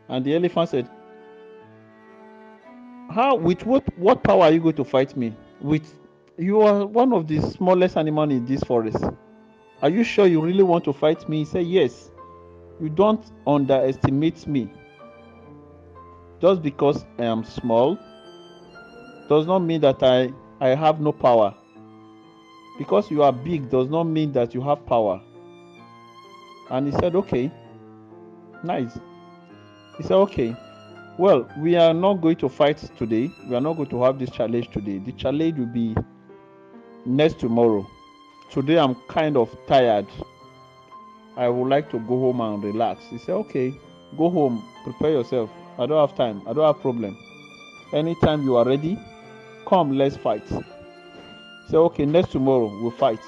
And 0.08 0.24
the 0.24 0.34
elephant 0.34 0.68
said, 0.70 0.90
How 3.10 3.34
with 3.36 3.64
what 3.64 3.84
what 3.98 4.22
power 4.22 4.42
are 4.42 4.52
you 4.52 4.60
going 4.60 4.76
to 4.76 4.84
fight 4.84 5.16
me? 5.16 5.34
With 5.60 5.98
you 6.38 6.60
are 6.60 6.86
one 6.86 7.12
of 7.12 7.26
the 7.26 7.40
smallest 7.40 7.96
animals 7.96 8.30
in 8.32 8.44
this 8.44 8.62
forest. 8.62 9.04
Are 9.82 9.90
you 9.90 10.04
sure 10.04 10.26
you 10.26 10.40
really 10.40 10.62
want 10.62 10.84
to 10.84 10.92
fight 10.92 11.28
me? 11.28 11.38
He 11.38 11.44
said, 11.44 11.66
Yes. 11.66 12.10
You 12.80 12.90
don't 12.90 13.24
underestimate 13.46 14.46
me. 14.46 14.70
Just 16.40 16.62
because 16.62 17.06
I 17.18 17.24
am 17.24 17.42
small 17.44 17.98
does 19.28 19.46
not 19.46 19.60
mean 19.60 19.80
that 19.80 20.02
I, 20.02 20.32
I 20.60 20.74
have 20.74 21.00
no 21.00 21.12
power. 21.12 21.54
Because 22.78 23.10
you 23.10 23.22
are 23.22 23.32
big 23.32 23.70
does 23.70 23.88
not 23.88 24.04
mean 24.04 24.32
that 24.32 24.54
you 24.54 24.60
have 24.60 24.84
power. 24.86 25.22
And 26.70 26.86
he 26.86 26.92
said, 27.00 27.14
Okay. 27.16 27.50
Nice. 28.62 28.98
He 29.96 30.02
said, 30.02 30.16
Okay. 30.16 30.56
Well, 31.18 31.48
we 31.56 31.76
are 31.76 31.94
not 31.94 32.20
going 32.20 32.36
to 32.36 32.48
fight 32.48 32.76
today. 32.98 33.30
We 33.48 33.56
are 33.56 33.60
not 33.60 33.78
going 33.78 33.88
to 33.88 34.02
have 34.02 34.18
this 34.18 34.28
challenge 34.30 34.70
today. 34.70 34.98
The 34.98 35.12
challenge 35.12 35.58
will 35.58 35.64
be 35.64 35.96
next 37.06 37.40
tomorrow. 37.40 37.86
Today 38.50 38.78
I'm 38.78 38.96
kind 39.08 39.36
of 39.38 39.56
tired. 39.66 40.06
I 41.36 41.48
would 41.48 41.68
like 41.68 41.90
to 41.92 41.98
go 42.00 42.18
home 42.20 42.42
and 42.42 42.62
relax. 42.62 43.02
He 43.08 43.16
said, 43.18 43.32
Okay, 43.34 43.74
go 44.18 44.28
home, 44.28 44.62
prepare 44.84 45.12
yourself. 45.12 45.50
I 45.78 45.86
don't 45.86 46.06
have 46.06 46.16
time. 46.16 46.42
I 46.46 46.52
don't 46.52 46.66
have 46.66 46.82
problem. 46.82 47.16
Anytime 47.94 48.42
you 48.42 48.56
are 48.56 48.64
ready, 48.66 48.98
come, 49.66 49.96
let's 49.96 50.18
fight. 50.18 50.46
He 50.46 50.56
said, 51.68 51.76
Okay, 51.76 52.04
next 52.04 52.32
tomorrow 52.32 52.66
we'll 52.80 52.90
fight. 52.90 53.20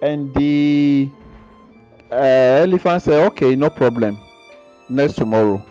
And 0.00 0.34
the 0.34 1.10
uh, 2.10 2.14
elephant 2.14 3.02
said, 3.02 3.26
Okay, 3.26 3.54
no 3.56 3.68
problem. 3.68 4.18
Next 4.90 5.16
tomorrow. 5.16 5.62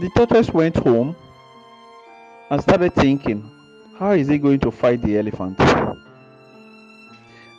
The 0.00 0.08
tortoise 0.14 0.50
went 0.50 0.76
home 0.76 1.16
and 2.48 2.62
started 2.62 2.94
thinking, 2.94 3.50
how 3.98 4.12
is 4.12 4.28
he 4.28 4.38
going 4.38 4.60
to 4.60 4.70
fight 4.70 5.02
the 5.02 5.18
elephant? 5.18 5.58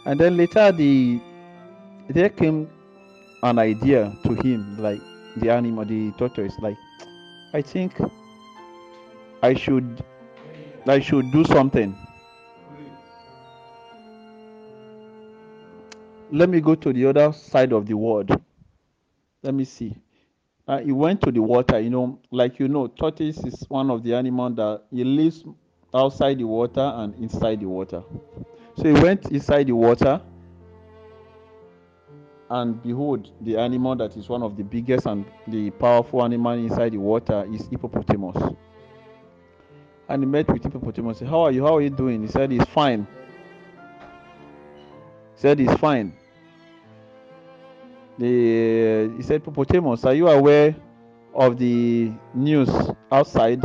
And 0.06 0.20
then 0.20 0.38
later 0.38 0.72
the 0.72 1.20
there 2.10 2.30
came 2.30 2.70
an 3.44 3.60
idea 3.60 4.16
to 4.24 4.34
him, 4.36 4.78
like 4.78 5.02
the 5.38 5.52
animal, 5.52 5.86
the 5.86 6.12
tortoise, 6.18 6.58
like 6.60 6.78
I 7.54 7.62
think 7.62 7.94
I 9.42 9.54
should 9.54 10.04
I 10.88 11.00
should 11.00 11.32
do 11.32 11.44
something. 11.46 11.96
Let 16.34 16.50
me 16.50 16.62
go 16.62 16.74
to 16.74 16.92
the 16.92 17.06
other 17.06 17.32
side 17.32 17.72
of 17.74 17.86
the 17.86 17.96
world. 17.96 18.32
Let 19.44 19.54
me 19.54 19.66
see. 19.66 19.96
Uh, 20.68 20.80
he 20.80 20.92
went 20.92 21.22
to 21.22 21.32
the 21.32 21.44
water 21.44 21.80
you 21.80 21.92
know 21.92 22.18
like 22.32 22.58
you 22.58 22.68
know 22.68 22.88
tortoise 22.88 23.38
is 23.44 23.64
one 23.68 23.92
of 23.92 24.02
the 24.02 24.16
animals 24.16 24.56
that 24.56 24.82
he 24.90 25.04
lives 25.04 25.44
outside 25.94 26.40
the 26.40 26.46
water 26.46 26.92
and 26.96 27.14
inside 27.22 27.60
the 27.60 27.68
water. 27.68 28.02
So 28.78 28.84
he 28.84 28.94
went 28.94 29.28
inside 29.28 29.68
the 29.68 29.76
water 29.76 30.20
and 32.50 32.82
behold 32.82 33.30
the 33.42 33.58
animal 33.58 33.96
that 33.98 34.18
is 34.18 34.28
one 34.28 34.42
of 34.42 34.58
the 34.58 34.64
biggest 34.64 35.06
and 35.06 35.26
the 35.48 35.70
powerful 35.70 36.24
animal 36.24 36.54
inside 36.54 36.94
the 36.94 36.98
water 36.98 37.48
is 37.54 37.68
hippopotamus. 37.68 38.56
And 40.10 40.24
he 40.24 40.26
met 40.26 40.48
with 40.52 40.64
hippopotamus. 40.64 41.20
Said 41.20 41.28
how 41.28 41.42
are 41.42 41.52
you? 41.52 41.64
How 41.64 41.76
are 41.76 41.82
you 41.82 41.92
doing? 41.92 42.24
He 42.24 42.28
said 42.28 42.50
he's 42.50 42.66
fine. 42.66 43.06
He 45.36 45.42
said 45.42 45.60
he's 45.60 45.74
fine 45.76 46.18
the 48.18 49.12
he 49.18 49.24
said 49.24 49.42
hippopotamus 49.42 50.06
are 50.06 50.14
you 50.14 50.28
aware 50.28 50.76
of 51.34 51.58
the 51.58 52.12
news 52.34 52.70
outside? 53.12 53.62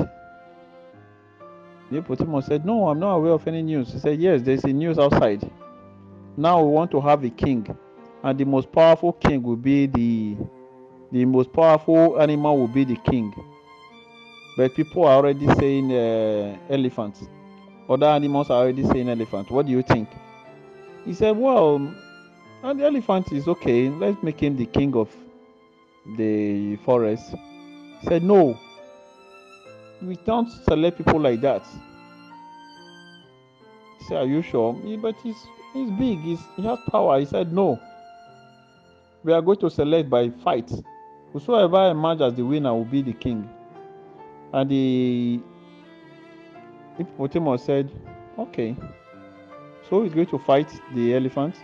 The 1.91 2.43
said 2.47 2.65
no 2.65 2.89
i'm 2.89 2.99
not 2.99 3.17
aware 3.17 3.33
of 3.33 3.47
any 3.47 3.63
news. 3.63 3.93
He 3.93 3.99
said 3.99 4.21
yes 4.21 4.43
there's 4.43 4.65
a 4.65 4.73
news 4.73 4.99
outside. 4.99 5.51
Now 6.37 6.63
we 6.63 6.71
want 6.71 6.91
to 6.93 7.01
have 7.01 7.25
a 7.25 7.31
king 7.31 7.67
and 8.23 8.39
the 8.39 8.45
most 8.45 8.71
powerful 8.73 9.13
king 9.13 9.43
will 9.43 9.57
be 9.57 9.87
the 9.87 10.37
the 11.13 11.25
most 11.25 11.53
powerful 11.53 12.21
animal 12.21 12.59
will 12.59 12.69
be 12.69 12.85
the 12.85 12.97
king. 12.97 13.35
But 14.57 14.75
people 14.75 15.05
are 15.05 15.17
already 15.17 15.47
saying 15.55 15.93
uh, 15.93 16.59
elephant 16.69 17.17
other 17.89 18.07
animals 18.07 18.51
are 18.51 18.63
already 18.63 18.85
saying 18.85 19.09
elephant 19.09 19.51
what 19.51 19.67
do 19.67 19.73
you 19.73 19.83
think? 19.83 20.09
He 21.05 21.15
said 21.15 21.37
well 21.37 21.95
and 22.63 22.81
the 22.81 22.85
elephant 22.85 23.33
is 23.33 23.49
okay. 23.49 23.89
Let's 23.89 24.23
make 24.23 24.41
him 24.41 24.57
the 24.57 24.67
king 24.67 24.95
of 24.97 25.09
the 26.17 26.77
forest. 26.85 27.35
He 28.01 28.07
said, 28.07 28.23
No, 28.23 28.59
we 30.03 30.17
don't 30.17 30.51
select 30.65 30.99
people 30.99 31.21
like 31.21 31.41
that. 31.43 31.65
He 33.99 34.05
said, 34.07 34.17
Are 34.19 34.27
you 34.27 34.43
sure? 34.43 34.73
but 35.01 35.17
he's 35.23 35.37
he's 35.73 35.91
big, 35.93 36.21
he's, 36.21 36.41
he 36.57 36.63
has 36.63 36.79
power. 36.91 37.19
He 37.21 37.27
said, 37.27 37.53
No. 37.53 37.81
We 39.25 39.33
are 39.33 39.43
going 39.43 39.59
to 39.59 39.71
select 39.71 40.09
by 40.09 40.31
fight. 40.31 40.71
Whosoever 41.33 41.91
emerges 41.91 42.23
as 42.23 42.35
the 42.35 42.45
winner 42.45 42.73
will 42.73 42.85
be 42.85 43.03
the 43.03 43.13
king. 43.13 43.49
And 44.53 44.71
the 44.71 45.41
hippopotamus 46.97 47.65
said, 47.65 47.91
Okay. 48.39 48.77
So 49.89 50.03
he's 50.03 50.15
going 50.15 50.27
to 50.29 50.39
fight 50.39 50.71
the 50.95 51.15
elephant. 51.15 51.57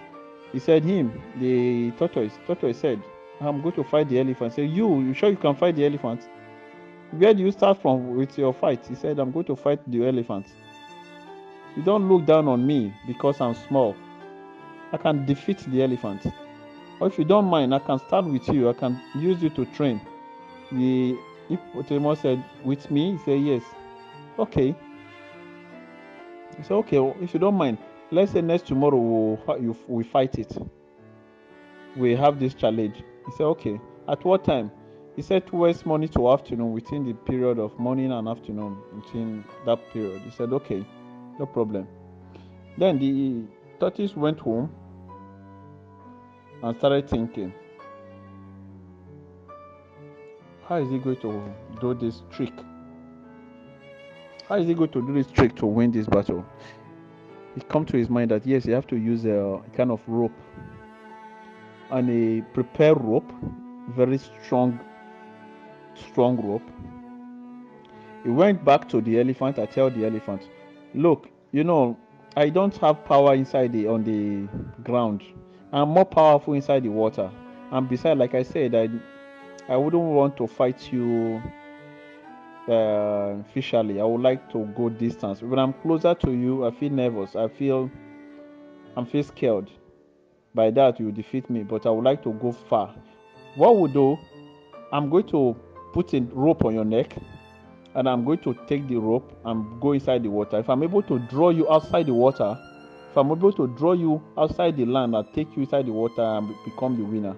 He 0.55 0.61
said, 0.61 0.85
Him, 0.85 1.21
the 1.41 1.91
tortoise. 1.99 2.33
Tortoise 2.47 2.79
said, 2.79 3.03
I'm 3.41 3.61
going 3.61 3.75
to 3.75 3.83
fight 3.83 4.09
the 4.09 4.21
elephant. 4.21 4.55
Say, 4.55 4.65
You, 4.67 5.01
you 5.01 5.13
sure 5.13 5.29
you 5.29 5.37
can 5.37 5.57
fight 5.57 5.75
the 5.75 5.85
elephant? 5.85 6.29
Where 7.11 7.35
do 7.35 7.43
you 7.43 7.51
start 7.51 7.83
from 7.83 8.17
with 8.17 8.39
your 8.39 8.55
fight? 8.55 8.87
He 8.87 8.95
said, 8.95 9.19
I'm 9.19 9.33
going 9.33 9.47
to 9.47 9.57
fight 9.57 9.81
the 9.91 10.07
elephant. 10.07 10.47
You 11.77 11.83
don't 11.83 12.09
look 12.09 12.25
down 12.25 12.47
on 12.47 12.65
me 12.65 12.95
because 13.05 13.41
I'm 13.41 13.55
small. 13.67 13.97
I 14.93 14.97
can 14.97 15.27
defeat 15.27 15.59
the 15.59 15.83
elephant. 15.83 16.25
Or 17.01 17.09
if 17.09 17.19
you 17.19 17.25
don't 17.25 17.47
mind, 17.47 17.75
I 17.75 17.81
can 17.81 17.99
start 17.99 18.25
with 18.27 18.49
you. 18.49 18.69
I 18.69 18.75
can 18.75 19.01
use 19.17 19.43
you 19.43 19.51
to 19.51 19.65
train. 19.67 20.01
The 20.71 21.19
hippopotamus 21.49 22.21
said, 22.21 22.45
With 22.63 22.89
me? 22.93 23.17
He 23.17 23.19
said, 23.25 23.41
Yes. 23.41 23.63
Okay. 24.39 24.73
He 26.57 26.63
said, 26.63 26.75
Okay, 26.75 26.99
if 27.21 27.35
you 27.35 27.41
don't 27.41 27.57
mind, 27.57 27.79
let's 28.11 28.33
say 28.33 28.41
next 28.41 28.67
tomorrow 28.67 28.97
we'll, 28.97 29.77
we 29.89 30.05
fight 30.05 30.39
it. 30.39 30.57
We 31.97 32.17
have 32.17 32.39
this 32.39 32.55
challenge. 32.55 32.97
He 32.97 33.33
said 33.33 33.45
okay. 33.45 33.81
At 34.09 34.25
what 34.25 34.45
time? 34.45 34.71
He 35.17 35.23
said 35.23 35.47
towards 35.47 35.87
morning 35.87 36.09
to 36.11 36.31
afternoon 36.31 36.73
within 36.73 37.07
the 37.07 37.15
period 37.15 37.59
of 37.59 37.79
morning 37.79 38.13
and 38.13 38.29
afternoon 38.29 38.77
within 38.95 39.45
that 39.65 39.79
period. 39.93 40.23
He 40.23 40.31
said 40.31 40.53
okay 40.53 40.85
no 41.39 41.47
problem. 41.47 41.87
Then 42.79 42.99
the 42.99 43.45
tortoise 43.79 44.15
went 44.17 44.39
home 44.39 44.71
and 46.63 46.77
started 46.79 47.09
thinking 47.09 47.53
how 50.69 50.77
is 50.77 50.89
he 50.91 50.99
going 50.99 51.17
to 51.17 51.43
do 51.81 51.95
this 51.95 52.23
trick? 52.31 52.53
How 54.49 54.57
is 54.57 54.67
he 54.67 54.75
going 54.75 54.91
to 54.91 55.07
do 55.07 55.13
this 55.13 55.31
trick 55.31 55.55
to 55.57 55.67
win 55.67 55.91
this 55.91 56.07
battle 56.07 56.45
it 57.57 57.69
come 57.69 57.85
to 57.87 57.97
his 57.97 58.09
mind 58.09 58.31
that 58.31 58.47
yes, 58.47 58.67
you 58.67 58.75
have 58.75 58.87
to 58.89 58.97
use 58.97 59.25
a 59.25 59.61
kind 59.77 59.91
of 59.91 60.01
rope 60.07 60.33
and 61.91 62.11
a 62.11 62.43
prepared 62.53 63.01
rope, 63.01 63.31
very 63.91 64.19
strong 64.19 64.79
strong 65.95 66.37
rope. 66.45 66.69
He 68.25 68.31
went 68.31 68.65
back 68.65 68.89
to 68.89 69.01
the 69.01 69.21
elephant. 69.21 69.59
I 69.59 69.67
tell 69.67 69.91
the 69.91 70.07
elephant, 70.07 70.49
look, 70.95 71.29
you 71.53 71.63
know, 71.63 71.97
I 72.37 72.49
don't 72.49 72.77
have 72.79 73.05
power 73.05 73.35
inside 73.35 73.73
the 73.73 73.87
on 73.87 74.03
the 74.03 74.49
ground. 74.83 75.23
I'm 75.73 75.91
more 75.91 76.05
powerful 76.07 76.55
inside 76.55 76.83
the 76.85 76.89
water. 76.89 77.31
And 77.71 77.89
besides, 77.89 78.19
like 78.19 78.35
I 78.35 78.43
said, 78.43 78.75
I 78.75 78.89
I 79.69 79.77
wouldn't 79.77 80.03
want 80.03 80.37
to 80.39 80.47
fight 80.47 80.93
you 80.93 81.43
uh, 82.69 83.37
officially. 83.41 84.01
I 84.01 84.05
would 84.05 84.21
like 84.21 84.51
to 84.53 84.65
go 84.77 84.89
distance. 84.89 85.43
When 85.43 85.59
I'm 85.59 85.73
closer 85.75 86.15
to 86.15 86.31
you, 86.33 86.67
I 86.67 86.71
feel 86.71 86.91
nervous. 86.91 87.37
I 87.37 87.49
feel 87.49 87.91
I'm 88.97 89.07
feel 89.07 89.25
scared. 89.25 89.71
By 90.55 90.71
that, 90.71 91.01
you 91.01 91.11
defeat 91.11 91.51
me. 91.51 91.63
But 91.63 91.87
I 91.87 91.91
would 91.91 92.05
like 92.05 92.23
to 92.25 92.33
go 92.33 92.53
far. 92.53 92.95
What 93.57 93.77
would 93.77 93.93
do? 93.93 94.19
I'm 94.93 95.11
going 95.11 95.27
to 95.29 95.57
put 95.93 96.15
a 96.15 96.21
rope 96.33 96.65
on 96.65 96.75
your 96.75 96.85
neck 96.85 97.17
and 97.95 98.09
I'm 98.09 98.25
going 98.25 98.39
to 98.39 98.55
take 98.67 98.89
the 98.89 98.97
rope 98.97 99.39
and 99.45 99.81
go 99.81 99.93
inside 99.93 100.23
the 100.23 100.31
water. 100.31 100.59
If 100.59 100.69
I'm 100.69 100.83
able 100.83 101.03
to 101.03 101.19
draw 101.19 101.51
you 101.51 101.71
outside 101.71 102.07
the 102.07 102.15
water, 102.15 102.59
if 103.11 103.17
I'm 103.17 103.31
able 103.31 103.53
to 103.53 103.69
draw 103.69 103.93
you 103.93 104.23
outside 104.37 104.77
the 104.77 104.85
land, 104.85 105.15
I'll 105.15 105.25
take 105.25 105.55
you 105.57 105.63
inside 105.63 105.87
the 105.87 105.93
water 105.93 106.23
and 106.23 106.53
become 106.65 106.97
the 106.97 107.05
winner. 107.05 107.37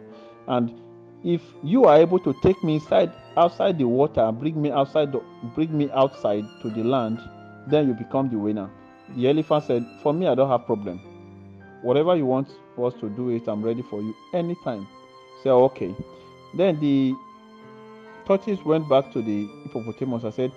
And 0.49 0.81
if 1.27 1.43
you 1.65 1.87
are 1.87 1.99
able 1.99 2.21
to 2.21 2.33
take 2.41 2.63
me 2.63 2.77
inside 2.77 3.13
outside 3.37 3.77
the 3.79 3.85
water 3.85 4.21
and 4.21 4.39
bring 4.39 4.63
me 4.63 4.71
outside 4.71 5.11
the, 5.11 5.21
bring 5.57 5.77
me 5.77 5.91
outside 5.91 6.45
to 6.63 6.71
the 6.71 6.85
land, 6.85 7.19
then 7.67 7.89
you 7.89 7.95
become 7.95 8.31
the 8.31 8.39
winner. 8.39 8.71
The 9.17 9.29
elephant 9.29 9.65
said, 9.65 9.85
For 10.05 10.15
me, 10.15 10.29
I 10.29 10.37
don't 10.37 10.49
have 10.49 10.67
problem. 10.67 11.01
Whatever 11.83 12.15
you 12.15 12.27
want 12.27 12.49
us 12.79 12.95
to 13.01 13.11
do 13.11 13.31
it, 13.31 13.49
I'm 13.49 13.61
ready 13.61 13.83
for 13.83 14.01
you 14.01 14.15
anytime. 14.35 14.87
Say, 15.43 15.51
okay. 15.51 15.97
Then 16.55 16.79
the 16.79 17.13
tortoise 18.25 18.65
went 18.65 18.89
back 18.89 19.13
to 19.13 19.21
the 19.21 19.49
hippopotamus 19.65 20.23
and 20.23 20.33
said, 20.33 20.53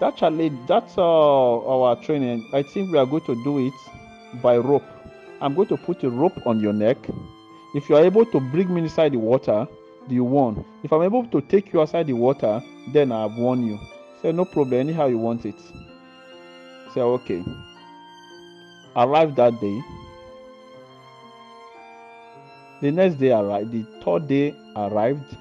That 0.00 0.18
challenge, 0.18 0.58
that's 0.68 0.98
uh, 0.98 1.02
our 1.02 1.96
training. 1.96 2.46
I 2.52 2.62
think 2.62 2.92
we 2.92 2.98
are 2.98 3.06
going 3.06 3.24
to 3.24 3.42
do 3.42 3.66
it 3.66 4.42
by 4.42 4.58
rope. 4.58 4.84
I'm 5.40 5.54
going 5.54 5.68
to 5.68 5.78
put 5.78 6.04
a 6.04 6.10
rope 6.10 6.46
on 6.46 6.60
your 6.60 6.74
neck. 6.74 6.98
If 7.74 7.88
you 7.88 7.96
are 7.96 8.04
able 8.04 8.26
to 8.26 8.38
bring 8.38 8.74
me 8.74 8.82
inside 8.82 9.12
the 9.12 9.18
water, 9.18 9.66
you 10.08 10.24
won. 10.24 10.64
If 10.82 10.92
I'm 10.92 11.02
able 11.02 11.26
to 11.26 11.40
take 11.40 11.72
you 11.72 11.80
outside 11.80 12.06
the 12.06 12.12
water, 12.12 12.62
then 12.92 13.12
I've 13.12 13.36
won 13.36 13.66
you. 13.66 13.78
Say, 14.22 14.32
no 14.32 14.44
problem, 14.44 14.80
anyhow 14.80 15.06
you 15.06 15.18
want 15.18 15.44
it. 15.46 15.58
Say, 16.94 17.00
okay. 17.00 17.44
Arrived 18.96 19.36
that 19.36 19.60
day. 19.60 19.80
The 22.80 22.90
next 22.90 23.16
day 23.16 23.30
arrived. 23.32 23.72
The 23.72 23.86
third 24.02 24.26
day 24.26 24.54
arrived 24.74 25.36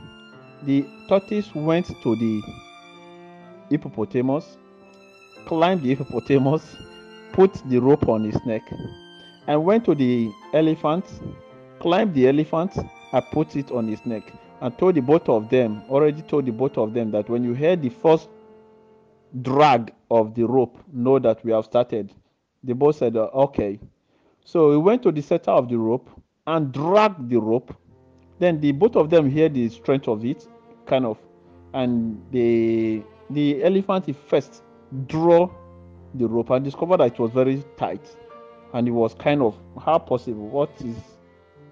the 0.63 0.85
tortoise 1.07 1.53
went 1.55 1.87
to 2.03 2.15
the 2.15 2.41
hippopotamus, 3.69 4.57
climbed 5.45 5.83
the 5.83 5.89
hippopotamus, 5.95 6.75
put 7.31 7.53
the 7.69 7.79
rope 7.79 8.09
on 8.09 8.23
his 8.23 8.43
neck, 8.45 8.63
and 9.47 9.63
went 9.63 9.85
to 9.85 9.95
the 9.95 10.29
elephant, 10.53 11.05
climbed 11.79 12.13
the 12.13 12.27
elephant, 12.27 12.77
and 13.11 13.25
put 13.31 13.55
it 13.55 13.71
on 13.71 13.87
his 13.87 14.05
neck, 14.05 14.33
and 14.61 14.77
told 14.77 14.95
the 14.95 15.01
both 15.01 15.29
of 15.29 15.49
them, 15.49 15.83
already 15.89 16.21
told 16.21 16.45
the 16.45 16.51
both 16.51 16.77
of 16.77 16.93
them 16.93 17.11
that 17.11 17.29
when 17.29 17.43
you 17.43 17.53
hear 17.53 17.75
the 17.75 17.89
first 17.89 18.29
drag 19.41 19.93
of 20.11 20.33
the 20.35 20.43
rope, 20.43 20.77
know 20.91 21.19
that 21.19 21.43
we 21.45 21.51
have 21.51 21.65
started. 21.65 22.13
The 22.63 22.73
both 22.73 22.97
said, 22.97 23.15
uh, 23.15 23.29
okay. 23.33 23.79
So 24.43 24.69
we 24.69 24.77
went 24.77 25.03
to 25.03 25.11
the 25.11 25.21
center 25.21 25.51
of 25.51 25.69
the 25.69 25.77
rope 25.77 26.09
and 26.47 26.71
dragged 26.71 27.29
the 27.29 27.37
rope 27.39 27.73
then 28.39 28.61
the 28.61 28.71
both 28.71 28.95
of 28.95 29.09
them 29.09 29.29
hear 29.29 29.49
the 29.49 29.69
strength 29.69 30.07
of 30.07 30.25
it, 30.25 30.47
kind 30.85 31.05
of, 31.05 31.17
and 31.73 32.21
the 32.31 33.03
the 33.29 33.63
elephant 33.63 34.15
first 34.27 34.63
draw 35.07 35.49
the 36.15 36.25
rope 36.25 36.49
and 36.49 36.63
discovered 36.65 36.97
that 36.97 37.13
it 37.13 37.19
was 37.19 37.31
very 37.31 37.63
tight, 37.77 38.15
and 38.73 38.87
it 38.87 38.91
was 38.91 39.13
kind 39.13 39.41
of 39.41 39.55
how 39.83 39.99
possible? 39.99 40.47
What 40.47 40.71
is 40.81 40.97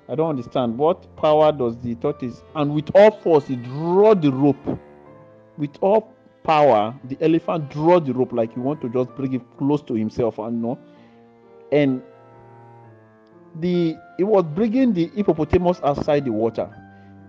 I 0.09 0.15
don't 0.15 0.29
understand. 0.29 0.77
What 0.77 1.15
power 1.17 1.51
does 1.51 1.77
the 1.77 1.95
tortoise 1.95 2.43
and 2.55 2.73
with 2.73 2.89
all 2.95 3.11
force 3.11 3.47
he 3.47 3.55
draw 3.57 4.13
the 4.13 4.31
rope. 4.31 4.79
With 5.57 5.77
all 5.81 6.13
power, 6.43 6.95
the 7.03 7.17
elephant 7.21 7.69
draw 7.69 7.99
the 7.99 8.13
rope 8.13 8.31
like 8.31 8.53
he 8.53 8.59
want 8.59 8.81
to 8.81 8.89
just 8.89 9.13
bring 9.15 9.33
it 9.33 9.41
close 9.57 9.81
to 9.83 9.93
himself 9.95 10.39
and 10.39 10.61
no. 10.61 10.79
And 11.71 12.01
the 13.59 13.97
it 14.17 14.23
was 14.23 14.43
bringing 14.55 14.93
the 14.93 15.07
hippopotamus 15.15 15.81
outside 15.83 16.25
the 16.25 16.31
water. 16.31 16.69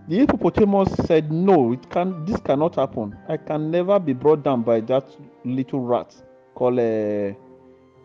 The 0.08 0.18
hippopotamus 0.20 0.94
said, 1.06 1.32
"No, 1.32 1.72
it 1.72 1.90
can. 1.90 2.24
This 2.24 2.40
cannot 2.40 2.76
happen. 2.76 3.16
I 3.28 3.36
can 3.36 3.70
never 3.70 3.98
be 3.98 4.12
brought 4.12 4.42
down 4.42 4.62
by 4.62 4.80
that 4.80 5.04
little 5.44 5.80
rat 5.80 6.14
called 6.54 6.78
a, 6.78 7.36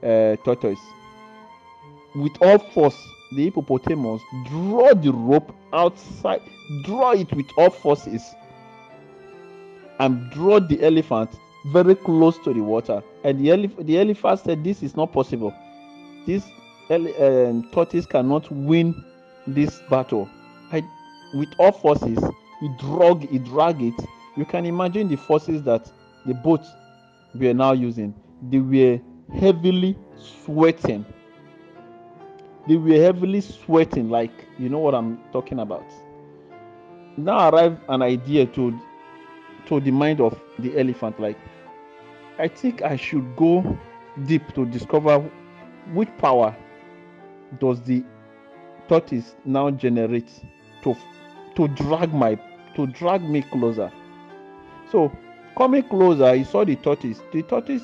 a 0.01 0.37
tortoise." 0.43 0.79
With 2.15 2.33
all 2.41 2.57
force, 2.57 2.97
the 3.35 3.45
hippopotamus 3.45 4.21
draw 4.47 4.93
the 4.93 5.11
rope 5.11 5.53
outside, 5.71 6.41
draw 6.83 7.11
it 7.11 7.31
with 7.33 7.47
all 7.57 7.69
forces, 7.69 8.23
and 9.99 10.29
draw 10.31 10.59
the 10.59 10.83
elephant 10.83 11.29
very 11.67 11.95
close 11.95 12.37
to 12.39 12.53
the 12.53 12.61
water. 12.61 13.01
And 13.23 13.39
the, 13.39 13.49
elef- 13.49 13.85
the 13.85 13.99
elephant 13.99 14.39
said, 14.41 14.63
"This 14.63 14.83
is 14.83 14.95
not 14.95 15.13
possible. 15.13 15.53
This 16.25 16.45
uh, 16.89 17.61
tortoise 17.71 18.05
cannot 18.05 18.51
win 18.51 18.93
this 19.47 19.81
battle. 19.89 20.29
I, 20.71 20.83
with 21.33 21.49
all 21.57 21.71
forces, 21.71 22.19
he 22.59 22.69
drag, 22.79 23.29
he 23.29 23.39
drag 23.39 23.81
it. 23.81 23.93
You 24.35 24.45
can 24.45 24.65
imagine 24.65 25.07
the 25.07 25.15
forces 25.17 25.63
that 25.63 25.91
the 26.25 26.33
boat 26.33 26.61
were 27.35 27.53
now 27.53 27.73
using. 27.73 28.13
They 28.49 28.59
were 28.59 28.99
heavily 29.39 29.97
sweating. 30.45 31.05
They 32.67 32.77
were 32.77 32.93
heavily 33.01 33.41
sweating, 33.41 34.09
like 34.09 34.31
you 34.57 34.69
know 34.69 34.79
what 34.79 34.95
I'm 34.95 35.19
talking 35.31 35.59
about. 35.59 35.85
Now 37.17 37.49
arrived 37.49 37.81
an 37.89 38.01
idea 38.01 38.45
to 38.47 38.79
to 39.67 39.79
the 39.79 39.91
mind 39.91 40.21
of 40.21 40.39
the 40.59 40.77
elephant, 40.79 41.19
like 41.19 41.37
I 42.39 42.47
think 42.47 42.81
I 42.81 42.95
should 42.95 43.35
go 43.35 43.77
deep 44.25 44.53
to 44.55 44.65
discover 44.65 45.19
which 45.93 46.09
power 46.17 46.55
does 47.59 47.81
the 47.81 48.03
tortoise 48.87 49.35
now 49.45 49.69
generate 49.71 50.29
to 50.83 50.95
to 51.55 51.67
drag 51.69 52.13
my 52.13 52.35
to 52.75 52.87
drag 52.87 53.23
me 53.23 53.41
closer. 53.41 53.91
So 54.91 55.11
coming 55.57 55.83
closer 55.83 56.33
he 56.33 56.43
saw 56.45 56.63
the 56.63 56.77
tortoise. 56.77 57.21
The 57.33 57.43
tortoise 57.43 57.83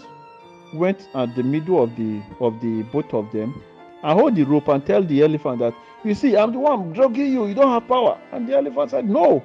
went 0.73 1.09
at 1.15 1.35
the 1.35 1.43
middle 1.43 1.83
of 1.83 1.95
the 1.97 2.21
of 2.39 2.59
the 2.61 2.83
both 2.93 3.13
of 3.13 3.31
them 3.31 3.61
and 4.03 4.19
hold 4.19 4.35
the 4.35 4.43
rope 4.43 4.67
and 4.69 4.85
tell 4.85 5.03
the 5.03 5.23
elephant 5.23 5.59
that 5.59 5.73
you 6.03 6.13
see 6.13 6.37
i'm 6.37 6.51
the 6.51 6.59
one 6.59 6.93
dragging 6.93 7.31
you. 7.31 7.45
You 7.47 7.53
don't 7.53 7.69
have 7.69 7.87
power. 7.87 8.17
And 8.31 8.47
the 8.47 8.55
elephant 8.55 8.91
said 8.91 9.09
no. 9.09 9.43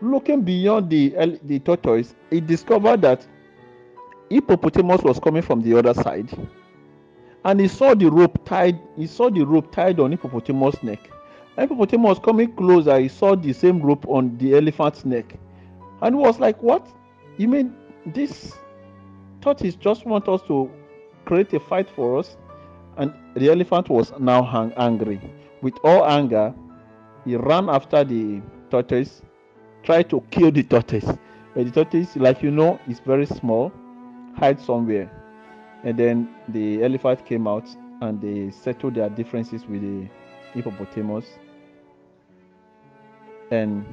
Looking 0.00 0.42
beyond 0.42 0.90
the 0.90 1.38
the 1.44 1.58
tortoise 1.60 2.14
he 2.30 2.40
discovered 2.40 3.02
that 3.02 3.26
hippopotamus 4.30 5.02
was 5.02 5.18
coming 5.18 5.42
from 5.42 5.62
the 5.62 5.76
other 5.78 5.94
side. 5.94 6.30
And 7.44 7.60
he 7.60 7.68
saw 7.68 7.94
the 7.94 8.10
rope 8.10 8.44
tied 8.44 8.78
he 8.96 9.06
saw 9.06 9.30
the 9.30 9.44
rope 9.44 9.72
tied 9.72 9.98
on 9.98 10.12
hippopotamus 10.12 10.82
neck. 10.82 11.10
Hippopotamus 11.56 12.18
coming 12.20 12.52
closer 12.54 12.98
he 13.00 13.08
saw 13.08 13.34
the 13.34 13.52
same 13.52 13.80
rope 13.80 14.06
on 14.06 14.36
the 14.38 14.54
elephant's 14.54 15.04
neck. 15.04 15.34
And 16.02 16.14
he 16.14 16.20
was 16.20 16.38
like 16.38 16.62
what? 16.62 16.86
You 17.38 17.48
mean 17.48 17.74
this 18.06 18.54
tortoise 19.40 19.74
just 19.74 20.06
want 20.06 20.28
us 20.28 20.42
to 20.42 20.70
create 21.26 21.52
a 21.52 21.60
fight 21.60 21.88
for 21.90 22.18
us 22.18 22.36
and 22.96 23.12
the 23.34 23.50
elephant 23.50 23.88
was 23.90 24.12
now 24.18 24.42
hang- 24.42 24.72
angry 24.76 25.20
with 25.62 25.74
all 25.84 26.06
anger 26.06 26.54
he 27.24 27.36
ran 27.36 27.68
after 27.68 28.04
the 28.04 28.40
tortoise 28.70 29.22
tried 29.82 30.08
to 30.08 30.20
kill 30.30 30.50
the 30.50 30.62
tortoise 30.62 31.10
but 31.54 31.64
the 31.66 31.70
tortoise 31.70 32.16
like 32.16 32.42
you 32.42 32.50
know 32.50 32.80
is 32.88 33.00
very 33.00 33.26
small 33.26 33.70
hide 34.36 34.60
somewhere 34.60 35.10
and 35.84 35.98
then 35.98 36.28
the 36.48 36.82
elephant 36.82 37.24
came 37.26 37.46
out 37.46 37.68
and 38.00 38.20
they 38.20 38.50
settled 38.50 38.94
their 38.94 39.08
differences 39.08 39.66
with 39.66 39.82
the 39.82 40.08
hippopotamus. 40.52 41.26
And 43.50 43.84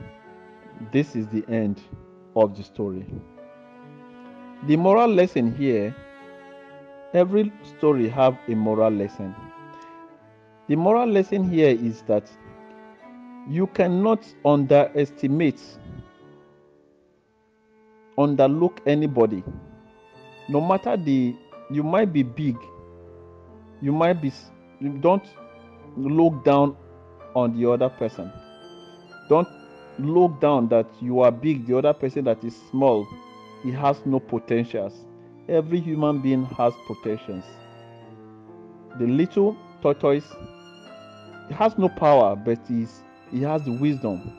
this 0.92 1.16
is 1.16 1.28
the 1.28 1.46
end 1.48 1.82
of 2.36 2.58
the 2.58 2.64
story. 2.64 3.06
The 4.68 4.76
moral 4.78 5.10
lesson 5.10 5.56
here, 5.56 5.96
every 7.14 7.52
story 7.78 8.10
have 8.10 8.38
a 8.48 8.56
moral 8.56 8.92
lesson. 8.92 9.36
The 10.68 10.76
moral 10.76 11.10
lesson 11.10 11.50
here 11.50 11.70
is 11.70 12.02
that 12.04 12.30
you 13.50 13.68
cannot 13.68 14.26
underestimate, 14.46 15.62
underlook 18.18 18.80
anybody, 18.86 19.44
no 20.50 20.62
matter 20.62 20.98
the 20.98 21.36
you 21.72 21.84
might 21.84 22.12
be 22.12 22.24
big 22.24 22.58
you 23.82 23.92
might 23.92 24.22
be 24.22 24.32
you 24.80 24.90
don't 25.00 25.24
look 25.96 26.44
down 26.44 26.76
on 27.36 27.58
the 27.58 27.70
other 27.70 27.88
person 27.90 28.30
don't 29.30 29.48
look 30.00 30.40
down 30.40 30.68
that 30.70 30.88
you 31.02 31.22
are 31.22 31.32
big, 31.32 31.66
the 31.68 31.78
other 31.78 31.94
person 31.94 32.24
that 32.26 32.44
is 32.44 32.56
small, 32.70 33.08
he 33.62 33.72
has 33.72 34.06
no 34.06 34.20
potentials. 34.20 34.94
Every 35.50 35.82
human 35.82 36.22
being 36.22 36.46
has 36.46 36.74
potentials. 36.88 37.44
The 38.98 39.06
little 39.06 39.58
tortoise 39.82 40.32
has 41.52 41.78
no 41.78 41.90
power, 41.90 42.36
but 42.36 42.60
he 42.68 43.42
has 43.42 43.64
the 43.66 43.72
wisdom. 43.74 44.32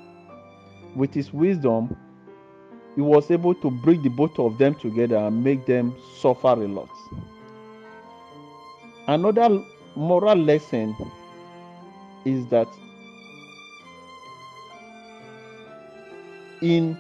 With 0.97 1.13
his 1.13 1.33
wisdom, 1.33 1.95
he 2.95 3.03
was 3.03 3.31
able 3.31 3.55
to 3.57 3.71
bring 3.71 4.03
the 4.03 4.09
both 4.09 4.39
of 4.39 4.57
them 4.57 4.77
together 4.77 5.17
and 5.17 5.45
make 5.45 5.67
them 5.67 5.95
suffer 6.21 6.53
a 6.53 6.69
lot. 6.69 6.89
Another 9.07 9.63
moral 9.97 10.37
lesson 10.37 10.97
is 12.25 12.47
that 12.47 12.69
in 16.63 16.97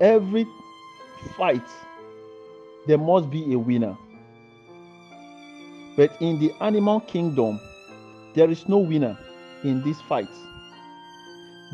every 0.00 0.46
fight, 1.36 1.62
there 2.86 2.98
must 2.98 3.30
be 3.30 3.52
a 3.52 3.58
winner. 3.58 3.96
But 5.96 6.10
in 6.20 6.38
the 6.38 6.52
animal 6.60 7.00
kingdom, 7.00 7.60
there 8.34 8.50
is 8.50 8.68
no 8.68 8.78
winner 8.78 9.16
in 9.64 9.82
this 9.82 10.00
fight. 10.02 10.28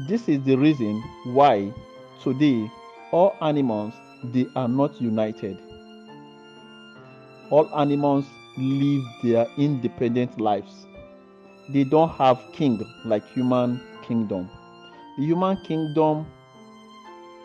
This 0.09 0.29
is 0.29 0.43
the 0.45 0.57
reason 0.57 1.03
why 1.25 1.73
today 2.23 2.71
all 3.11 3.37
animals 3.41 3.93
they 4.25 4.47
are 4.55 4.69
not 4.69 5.01
united. 5.01 5.59
All 7.51 7.69
animals 7.77 8.25
live 8.57 9.05
their 9.23 9.47
independent 9.59 10.41
lives. 10.41 10.87
They 11.69 11.85
don't 11.85 12.11
have 12.11 12.41
king 12.53 12.81
like 13.05 13.27
human 13.33 13.81
kingdom. 14.03 14.49
The 15.19 15.25
human 15.25 15.57
kingdom 15.65 16.27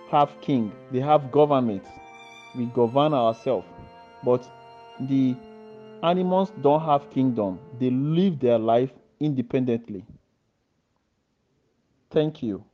have 0.09 0.29
king. 0.41 0.71
They 0.91 0.99
have 0.99 1.31
government. 1.31 1.83
We 2.57 2.65
govern 2.65 3.13
ourselves. 3.13 3.67
But 4.23 4.49
the 4.99 5.35
animals 6.03 6.51
don't 6.61 6.81
have 6.81 7.09
kingdom. 7.11 7.59
They 7.79 7.89
live 7.89 8.39
their 8.39 8.57
life 8.57 8.91
independently. 9.19 10.03
Thank 12.09 12.41
you. 12.41 12.66